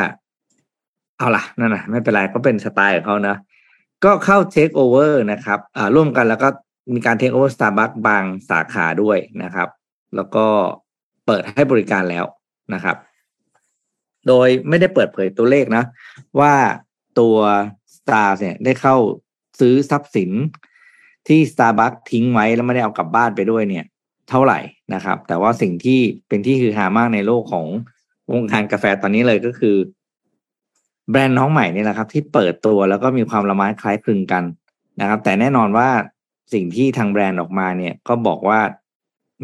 [1.23, 3.37] เอาล่ะนั่นนะไม่เป็นไรก็เป็นสไตล์ของเขานะ
[4.05, 6.49] ก็เข้าเทคโอเวอร์นะครับอ่าร่วมกันแล้วก็
[6.95, 9.69] มีการ takeover Starbucks บางสาขาด้วยนะครับ
[10.17, 10.47] แล้วก็
[11.27, 12.25] เปิดให้บริการแล้ว
[12.75, 12.97] นะครับ
[14.29, 15.85] โดยไม่ได้เปิดเผยตัวเลขนะ
[16.41, 16.55] ว่า
[17.21, 17.37] ตัว
[17.97, 18.97] Star เนี่ยได้เข้า
[19.61, 20.31] ซื้อทรัพย์สิน
[21.29, 23.85] ที่ Starbucks ทิ้งไว้แล้วไม่ได้เอากลับบ้านไปด้วยเนี่ย
[24.31, 24.59] เท่าไหร่
[24.95, 27.67] นะครับ แต่ว่าสิ่งที่เป็นที่ฮือฮามากในโลกของ
[28.33, 29.77] วงการกาแฟตอนนี้เลยก็คือ
[31.11, 34.45] แบรนด์น้องใหม่นี่แหละครับ ที่เปิดตัวแล้วก็มีความละม้ายคล้ายคลึงกัน
[35.01, 35.89] นะครับ แต่แน่นอนว่า
[36.53, 38.61] สิ่งที่ทางแบรนด์ออกมาเนี่ยก็บอกว่า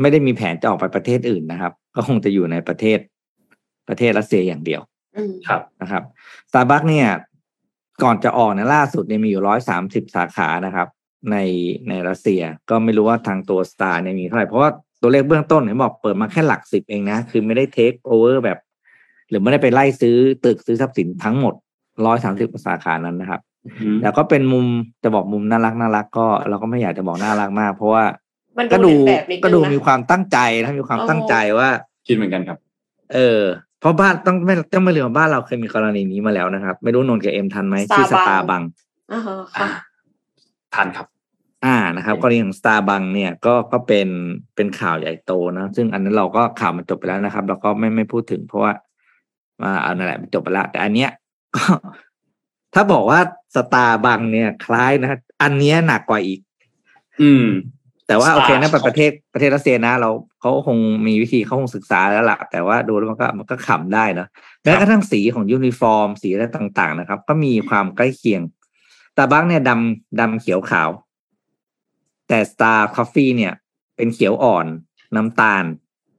[0.00, 2.98] ไม่ได้มีแผนจะออกไปประเทศอื่นนะครับ ก็คงจะอยู่ในประเทศ
[3.88, 4.80] ประเทศรัสเซียอย่างเดียว
[5.16, 6.02] อืมครับนะครับ
[6.50, 7.08] สตาร์บัคเนี่ย
[8.02, 10.88] ก่อนจะออกเนี่ยล่าสุดเนี่ยมีอยู่ร้อยสามสิบสาขานะครับ
[11.30, 11.36] ใน
[11.88, 14.70] ในรัสเซียก็ไม่รู้ว่าทางตัว Star เนี่ยมีเท่าไหร่เพราะว่า
[15.02, 18.58] ตัวเลขเบื้องต้นเห็นบอกเปิดมาแค่หลักสิบเองนะ คือไม่ได้เทคโอเวอร์แบบ
[19.30, 21.54] หรือไม่ได้ไปไล่ซื้อตึกซื้อทรัพย์สินทั้งหมด
[22.06, 23.40] ร้อยสามสิบสาขานั้นนะครับ
[24.02, 24.66] แล้วก็เป็นมุม
[25.02, 28.04] จะบอกมุมน่ารักน่ารักก็เราก็ไม่อยากจะบอกน่ารักมาก เพราะว่า
[28.58, 31.68] มันก็ดูดูเลียนแบบนิดนึงนะก็ดูมีความตั้งใจนะมีความตั้งใจว่า
[32.06, 32.58] คิดเหมือนกันครับ
[33.14, 33.42] เออ
[33.80, 38.62] เพราะบ้านต้องไม่ต้องไม่ลืมว่าบ้านเราเคยมีกรณีนี้มาแล้วนะครับ ไม่รู้นนท์กับเอ็มทันไหมชื่อสตาร์บัง
[39.12, 39.68] อ่าฮะค่ะ
[40.74, 41.06] ทันครับ
[41.64, 44.08] อ่านะครับกรณีของสตาร์บังเนี่ยก็ก็เป็น
[44.56, 48.72] เป็นข่าวใหญ่โตนะ ซึ่งอันนั้นเราก็ข่าวมันจบไปแล้วนะครับ เราก็ไม่ไม่พูดถึงเพราะว่า
[49.62, 51.10] ว่าเอานั่นแหละมันจบไปแล้วแต่อันเนี้ย
[51.56, 51.64] ก็
[52.74, 53.20] ถ้าบอกว่า
[53.54, 55.10] สตาร์บังเนี่ย คล้ายนะ
[55.42, 56.40] อันเนี้ยหนักกว่าอีก
[57.22, 57.46] อืม
[58.06, 64.28] แต่ว่า Star โอเคนั่นเป็นประเทศประเทศรัสเซียนะ เราเขาคงมีวิธีเขาคงศึกษาแล้วล่ะ แต่ว่าดูแล้วมันก็มันก็ขำได้เนอะ
[64.62, 68.42] แม้กระทั่งสีของยูนิฟอร์ม สีอะไรต่าง ๆ นะครับ ก็มีความใกล้เคียง
[69.16, 70.90] ตาบักเนี่ยดำดำเขียวขาว
[72.28, 73.52] แต่ Star Coffee เนี่ย
[73.96, 74.66] เป็นเขียวอ่อน
[75.16, 75.64] น้ำตาล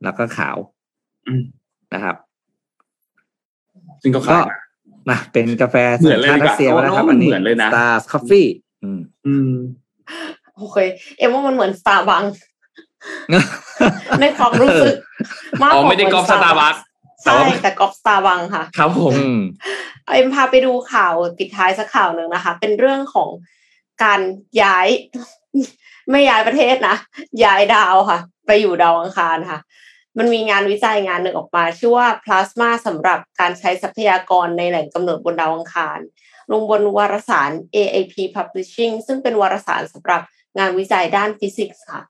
[0.03, 0.57] แล้วก็ขาว
[1.27, 1.43] อืม
[1.93, 2.15] นะครับ
[4.01, 4.47] ซึ่งก็คก็ล้าย
[5.11, 8.49] นะเป็นกาแฟเหมือนเลยสัญชาติรัสเซียดีกว่านะครับเพราะว่าอันนี้เหมือนเลยนะ Star Coffee
[8.83, 9.53] อืมอืม
[10.55, 10.77] โอเค
[11.17, 12.23] เอ็มว่ามันเหมือนสตาร์บัง
[14.21, 14.95] ในความรู้สึก
[15.61, 16.75] มากอ๋กอว่าไม่ได้กอล์ฟสตาร์บัค
[17.23, 19.39] แต่ใช่ว่าแต่กอล์ฟสตาร์บังค่ะ ครับผมอืม
[20.15, 23.29] เอ็มพาไปดูข่าวปิดท้ายสักข่าวหนึ่งนะคะ เป็นเรื่องของ
[24.03, 24.19] การ
[24.61, 24.87] ย้าย
[26.11, 26.95] ไม่ย้ายประเทศนะ
[27.43, 29.59] ย้ายดาวค่ะ ไปอยู่ดาวอังคารค่ะ
[30.17, 35.99] มันมีงานวิจัยงานหนึ่งออกมาชื่อว่าพลาสมาสำหรับการใช้ทรัพยากรในแหล่งกำเนิดบนดาวอังคาร
[36.51, 40.21] ลงบนวารสาร AAP Publishing ซึ่งเป็นวารสารสำหรับ
[40.59, 42.01] งานวิจัยด้านฟิสิกส์ค่ะ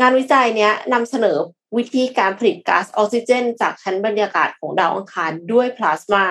[0.00, 1.36] งานวิจัยเนี้ยนำเสนอ
[1.76, 6.24] วิธีการผลิตก๊าซออกซิเจน จากชั้นบรรยากาศของดาวอังคารด้วยพลาสมา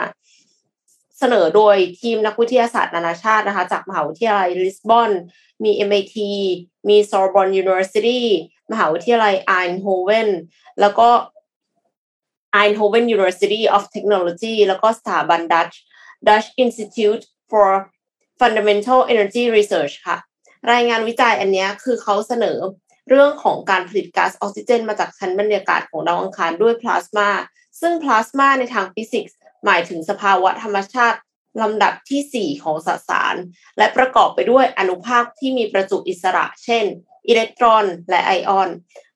[1.19, 5.11] เสนอโดยทีมนักวิทยาศาสตร์นานาชาตินะคะ จากมหาวิทยาลัยลิสบอน
[5.63, 6.15] มี MIT
[6.89, 8.21] มี Sorbonne University
[8.73, 10.29] มหาวิทยาลัย Eindhoven
[10.81, 11.09] แล้วก็
[12.59, 15.75] Eindhoven University of Technology แล้วก็สถาบัน Dutch
[16.27, 17.69] Dutch Institute for
[18.39, 20.17] Fundamental Energy Research ค่ะ
[20.71, 22.57] รายงานวิจัยอันนี้คือเขาเสนอ
[23.09, 27.29] เรื่องของการผลิตก๊าซออกซิเจน มาจากชั้นบรรยากาศของดาวอังคารด้วยพลาสมา
[27.81, 31.19] ซึ่งพลาสมาในทางฟิสิกส์หมายถึงสภาวะธรรมชาติ
[31.61, 33.35] ลำดับที่ 4 ของสสาร
[33.77, 36.85] และประกอบไปด้วยอนุภาคที่มีประจุอิสระ เช่น
[37.27, 38.69] อิเล็กตรอน และไอออน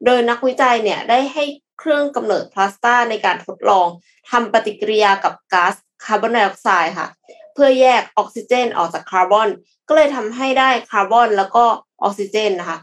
[0.05, 1.43] โดยนักวิจัยเนี่ยได้ให้
[1.79, 3.87] เครื่องกำเนิดพลาสตาในการทดลอง
[4.31, 7.07] ทำปฏิกิริยากับก๊าซคาร์บอนไดออกไซด์ค่ะ
[7.53, 9.49] เพื่อแยกออกซิเจนออกจากคาร์บอน
[9.87, 11.63] ก็เลยทำให้ได้คาร์บอนแล้วก็
[12.03, 12.79] ออกซิเจนนะคะ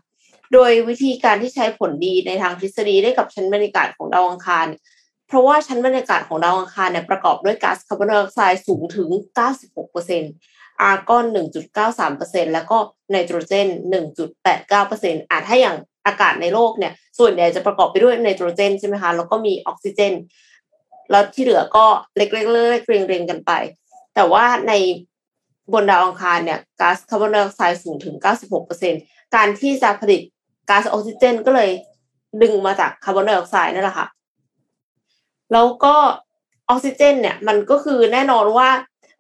[0.53, 4.67] โดยวิธีการที่ใช้ผลดีในทางทฤษฎีได้กับชั้นบรรยากาศของดาวอังคาร
[5.29, 9.09] เพราะว่าชั้นบรรยากาศของดาวอังคารเนี่ยประกอบด้วยก๊าซคาร์บอนไดออกไซด์สูงถึง
[9.89, 11.25] 96% อาร์กอน
[11.91, 12.77] 1.93%แล้วก็
[13.13, 13.69] ไนโตรเจน
[14.45, 20.13] 1.89%อะถ้าอย่างอากาศในโลกเนี่ย ส่วนใหญ่จะประกอบไปด้วยไนโตรเจนใช่ไหมคะ แล้วก็มีออกซิเจน
[21.11, 23.53] แล้วที่เหลือก็เล็กๆเล็กๆเรียงๆกันไป
[24.15, 24.73] แต่ว่าใน
[25.73, 28.17] บนดาวอังคารเนี่ยก๊าซคาร์บอนไดออกไซด์สูงถึง
[28.75, 30.21] 96%การที่จะผลิต
[30.69, 31.71] ก๊าซออกซิเจนก็เลย
[32.43, 34.07] ดึงมาจากคาร์บอนไดออกไซด์นั่นแหละค่ะ
[35.53, 35.95] แล้วก็
[36.71, 38.69] ออกซิเจนเนี่ยมันก็คือแน่นอนว่า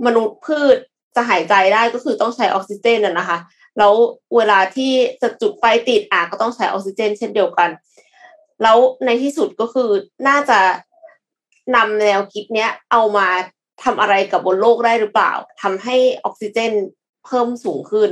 [0.06, 0.78] มนุษย์พืช
[1.16, 3.38] จะหายใจได้ก็คือต้องใช้ออกซิเจนน่ะนะคะ
[3.78, 3.94] แล้ว
[4.36, 4.92] เวลาที่
[5.22, 7.70] จะจุดไฟติดอะก็ต้องใช้ออกซิเจน เช่นเดียวกัน
[8.62, 9.90] แล้วในที่สุดก็คือ
[10.28, 10.58] น่าจะ
[11.76, 13.28] นำแนวคิดเนี้ยเอามา
[13.84, 16.72] ทำอะไรกับบนโลกได้หรือเปล่าทำให้ออกซิเจน
[17.26, 18.10] เพิ่มสูงขึ้น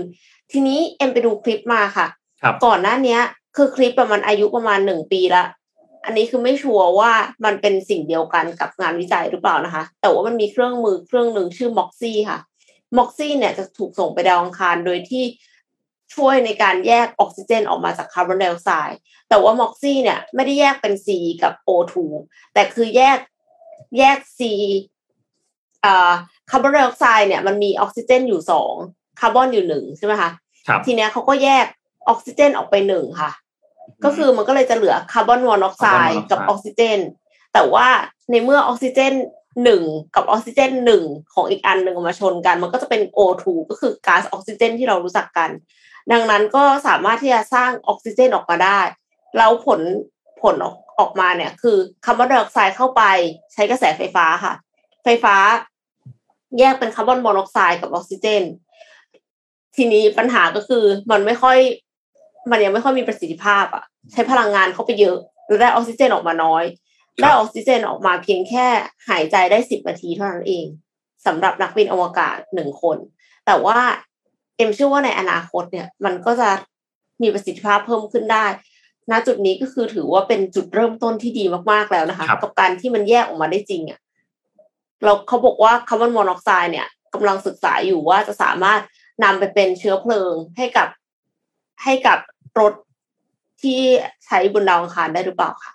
[0.53, 2.07] ทีนี้เอ็มไปดูคลิปมาค่ะ
[2.43, 3.21] ครับก่อนหน้าเนี้ย
[3.57, 5.45] คือคลิปประมาณอายุประมาณหนึ่งปีละ
[6.05, 7.13] อันนี้คือไม่ชัวร์ว่า
[7.45, 12.39] มันเป็นสิ่งเดียวกันกับงานวิจัยหรือเปล่านะคะ แต่ว่ามันมีเครื่องมือเครื่องหนึ่งชื่อม็อกซี่ค่ะ
[12.97, 15.25] MOXIE เนี่ยจะถูกส่งไปดาวอังคารโดยที่
[16.15, 21.09] ช่วยในการแยกออกซิเจนออกมาจากคาร์บอนไดออกไซด์แต่ว่า MOXIE เนี่ยไม่ได้แยกเป็น C
[21.43, 21.95] กับ O2
[22.55, 23.19] แต่คือแยก
[23.99, 24.41] แยก C
[25.85, 26.13] อ่า
[26.51, 28.75] คาร์บอนไดออกไซด์เนี่ยมันมีออกซิเจนอยู่สอง
[29.21, 30.31] คาร์บอนอยู่หนึ่งใช่ไหมคะ
[30.69, 31.67] ครับทีเนี้ยเขาก็แยก
[32.09, 33.31] ออกซิเจนออกไปหนึ่งค่ะ
[34.05, 36.99] ก็คือมันก็เลยจะเหลือคาร์บอนมอนอกไซด์กับออกซิเจน
[37.53, 37.87] แต่ว่า
[38.31, 39.13] ในเมื่อออกซิเจน
[39.65, 39.83] หนึ่ง
[40.15, 41.03] กับออกซิเจนหนึ่ง
[41.35, 45.51] ของอีกอันหนึ่งมาชนกัน มันก็จะเป็น O2 ก็คือก๊าซออกซิเจนที่เรารู้จักกัน
[46.13, 48.81] ดังนั้นก็สามารถที่จะสร้างออกซิเจนออกมาได้
[49.37, 49.81] แล้วผล
[50.43, 53.03] ผลออกออกมาเนี่ยคือคาร์บอนไดออกไซด์เข้าไป
[53.53, 54.55] ใช้กระแสไฟฟ้าค่ะ
[55.05, 55.37] ไฟฟ้า
[56.59, 58.43] แยกเป็นคาร์บอนมอนอกไซด์กับออกซิเจน
[59.77, 61.59] ทีนี้ปัญหาก็คือมันไม่ค่อย
[62.51, 66.65] มันยังไม่ค่อยมีประสิทธิภาพอะใช้พลังงานเข้าไปเยอะแล้วได้ออกซิเจนออกมาน้อย
[67.21, 68.67] ได้ออกซิเจนออกมาเพียงแค่
[69.09, 70.67] หายใจได้สิบนาทีเท่านั้นเอง
[71.27, 72.97] สำหรับนักบินอวกาศหนึ่งคน
[73.47, 73.79] แต่ว่า
[74.57, 76.51] เอ็มเชื่อว่าในอนาคตเนี่ย มันก็จะ
[77.23, 78.47] มีประสิทธิภาพเพิ่มขึ้นได้
[79.11, 84.01] ณจุดนี้ก็คือถือว่าเป็นจุดเริ่มต้นที่ดีมากๆแล้วนะคะครับกับการที่มันแยกออกมาได้จริงอะ
[85.05, 88.81] เราเขาบอกว่าคาร์บอนมอนอกไซด์เนี่ยกำลังศึกษาอยู่ว่าจะสามารถ
[89.25, 90.89] นำไปเป็นเชื้อเพลิงให้กับ
[91.85, 92.19] ให้กับ
[92.61, 92.75] รถ
[93.63, 93.81] ที่
[94.27, 95.73] ใช้บนดาวอังคารได้หรือเปล่าค่ะ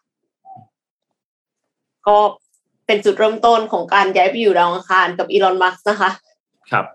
[2.08, 2.18] ก็
[2.88, 6.12] เป็นจุดเริ่มต้นของการย้ายไปอยู่ดาวอังคารกับอีลอนมัสก์นะคะ
[6.72, 6.86] ครับ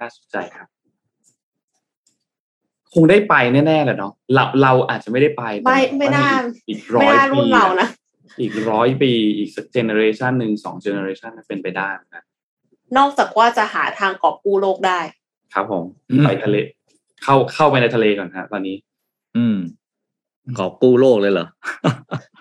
[0.00, 0.66] น่าสนใจครับ
[2.94, 6.28] คงได้ไปแน่ๆแหละเนาะเราเราอาจจะไม่ได้ไป ไม่แต่ไม่น่า
[6.68, 7.88] อีกร้อยปีไม่น่ารุ่นเรานะ
[8.40, 12.24] อีกร้อยปีอีกสัก generation หนึ่งสอง generation เป็นไปได้นะ
[12.96, 15.00] นอกจากว่าจะหาทางกอบกู้โลกได้
[15.54, 16.56] ครับผมอืมไปทะเล
[17.22, 18.76] เข้าเข้าไปในทะเลก่อนฮะตอนนี้
[19.36, 19.58] อืม
[20.58, 21.46] กอบกู้โลกเลยเหรอ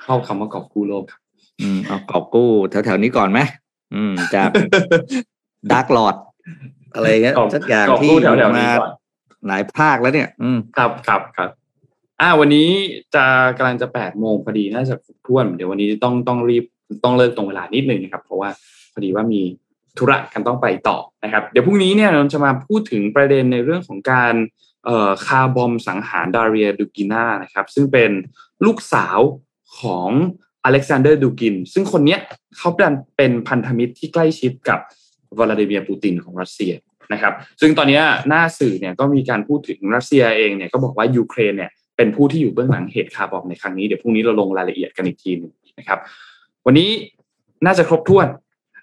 [0.03, 1.21] เข้าคำว่ากอบกู้โลกครับ
[1.62, 3.39] อืมเอากอบกู้แถวๆนี้ก่อนไหม
[3.95, 4.49] อืมจาก
[5.72, 6.16] ดาร์กลอด
[6.93, 8.91] อะไรเงี้ยกอบสักอย่างกอบที่กู้แถวๆนี้มาก่อน
[9.47, 11.49] หลายภาคแล้วเนี่ย อืมครับครับครับ
[12.22, 12.70] อ่าวันนี้
[13.16, 13.26] จะ
[13.58, 16.66] กำลังจะแปดโมงพอดีน่าจะครบถ้วน เดี๋ยววันนี้ต้องต้องรีบ
[17.03, 18.49] ต้องเลิกตรงเวลานิดนึงนะครับ เพราะว่า
[18.93, 19.41] พอดีว่ามี
[19.97, 24.34] ธุระกันต้องไปต่อนะครับ เดี๋ยวพรุ่งนี้เนี่ยเราจะมาพูดถึงประเด็นในเรื่องของการ
[24.86, 28.12] เอ่อ car bomb สังหารดาเรียดูกินานะครับ ซึ่งเป็น
[28.66, 29.20] ลูกสาว
[29.80, 30.10] ของ
[30.66, 32.20] อเล็กซานเดอร์ดูกิน ซึ่งคนเนี้ย
[32.57, 34.80] เขาเป็นเป็นพันธมิตรที่ใกล้ชิดกับ
[35.39, 36.74] วลาดิเมียร์ปูตินของรัสเซีย
[37.13, 45.99] นะครับ ซึ่งตอนนี้หน้าสื่อเนี่ยก็มีการพูดถึงรัสเซียเองเนี่ยก็บอกว่ายูเครนเนี่ยเป็นผู้ที่อยู่เบื้องหลังเหตุ car bomb ในครั้งนี้เดี๋ยวพรุ่งนี้เราลงรายละเอียดกันอีกทีหนึงนะครับ
[46.66, 46.89] วันนี้
[47.66, 48.28] น่าจะครบถ้วน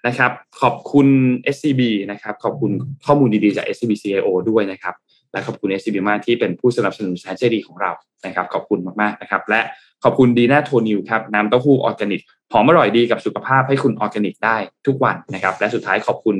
[0.07, 0.31] นะครับ
[0.61, 1.07] ขอบคุณ
[1.55, 1.81] SCB
[2.11, 2.71] นะครับ ขอบคุณ
[3.05, 4.93] ข้อมูลดีๆจาก SCB CIO ด้วยนะครับ
[5.33, 7.91] และขอบคุณ SCB มากที่เป็นผู้สนับสนุนแสนใจดีของเรา
[8.25, 9.61] นะครับขอบคุณมากๆนะครับและ
[10.03, 12.21] ขอบคุณดีน่าโทนิวครับน้ำเต้าหู้ออร์แกนิก
[12.51, 14.57] หอมอร่อยดีกับสุขภาพให้คุณออร์แกนิกได้
[14.87, 16.35] ทุกวันนะครับและสุดท้ายขอบคุณ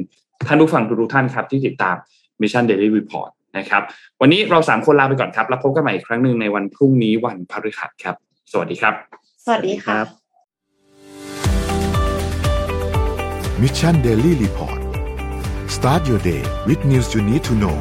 [0.48, 1.96] ท่านผู้ฟังทุกๆท่านครับที่ติดตาม
[2.42, 3.82] Mission Daily Report นะครับ
[4.22, 8.16] วันนี้เราสามคนลาไปก่อนครับ แล้วพบกันใหม่อีกครั้งหนึ่งในวันพรุ่งนี้วันพฤหัสครับ
[8.52, 8.94] สวัสดีครับ
[9.46, 9.98] สวัสดีค่ะ
[13.62, 14.80] Mission Daily Report
[15.76, 17.78] start your day with news you need to know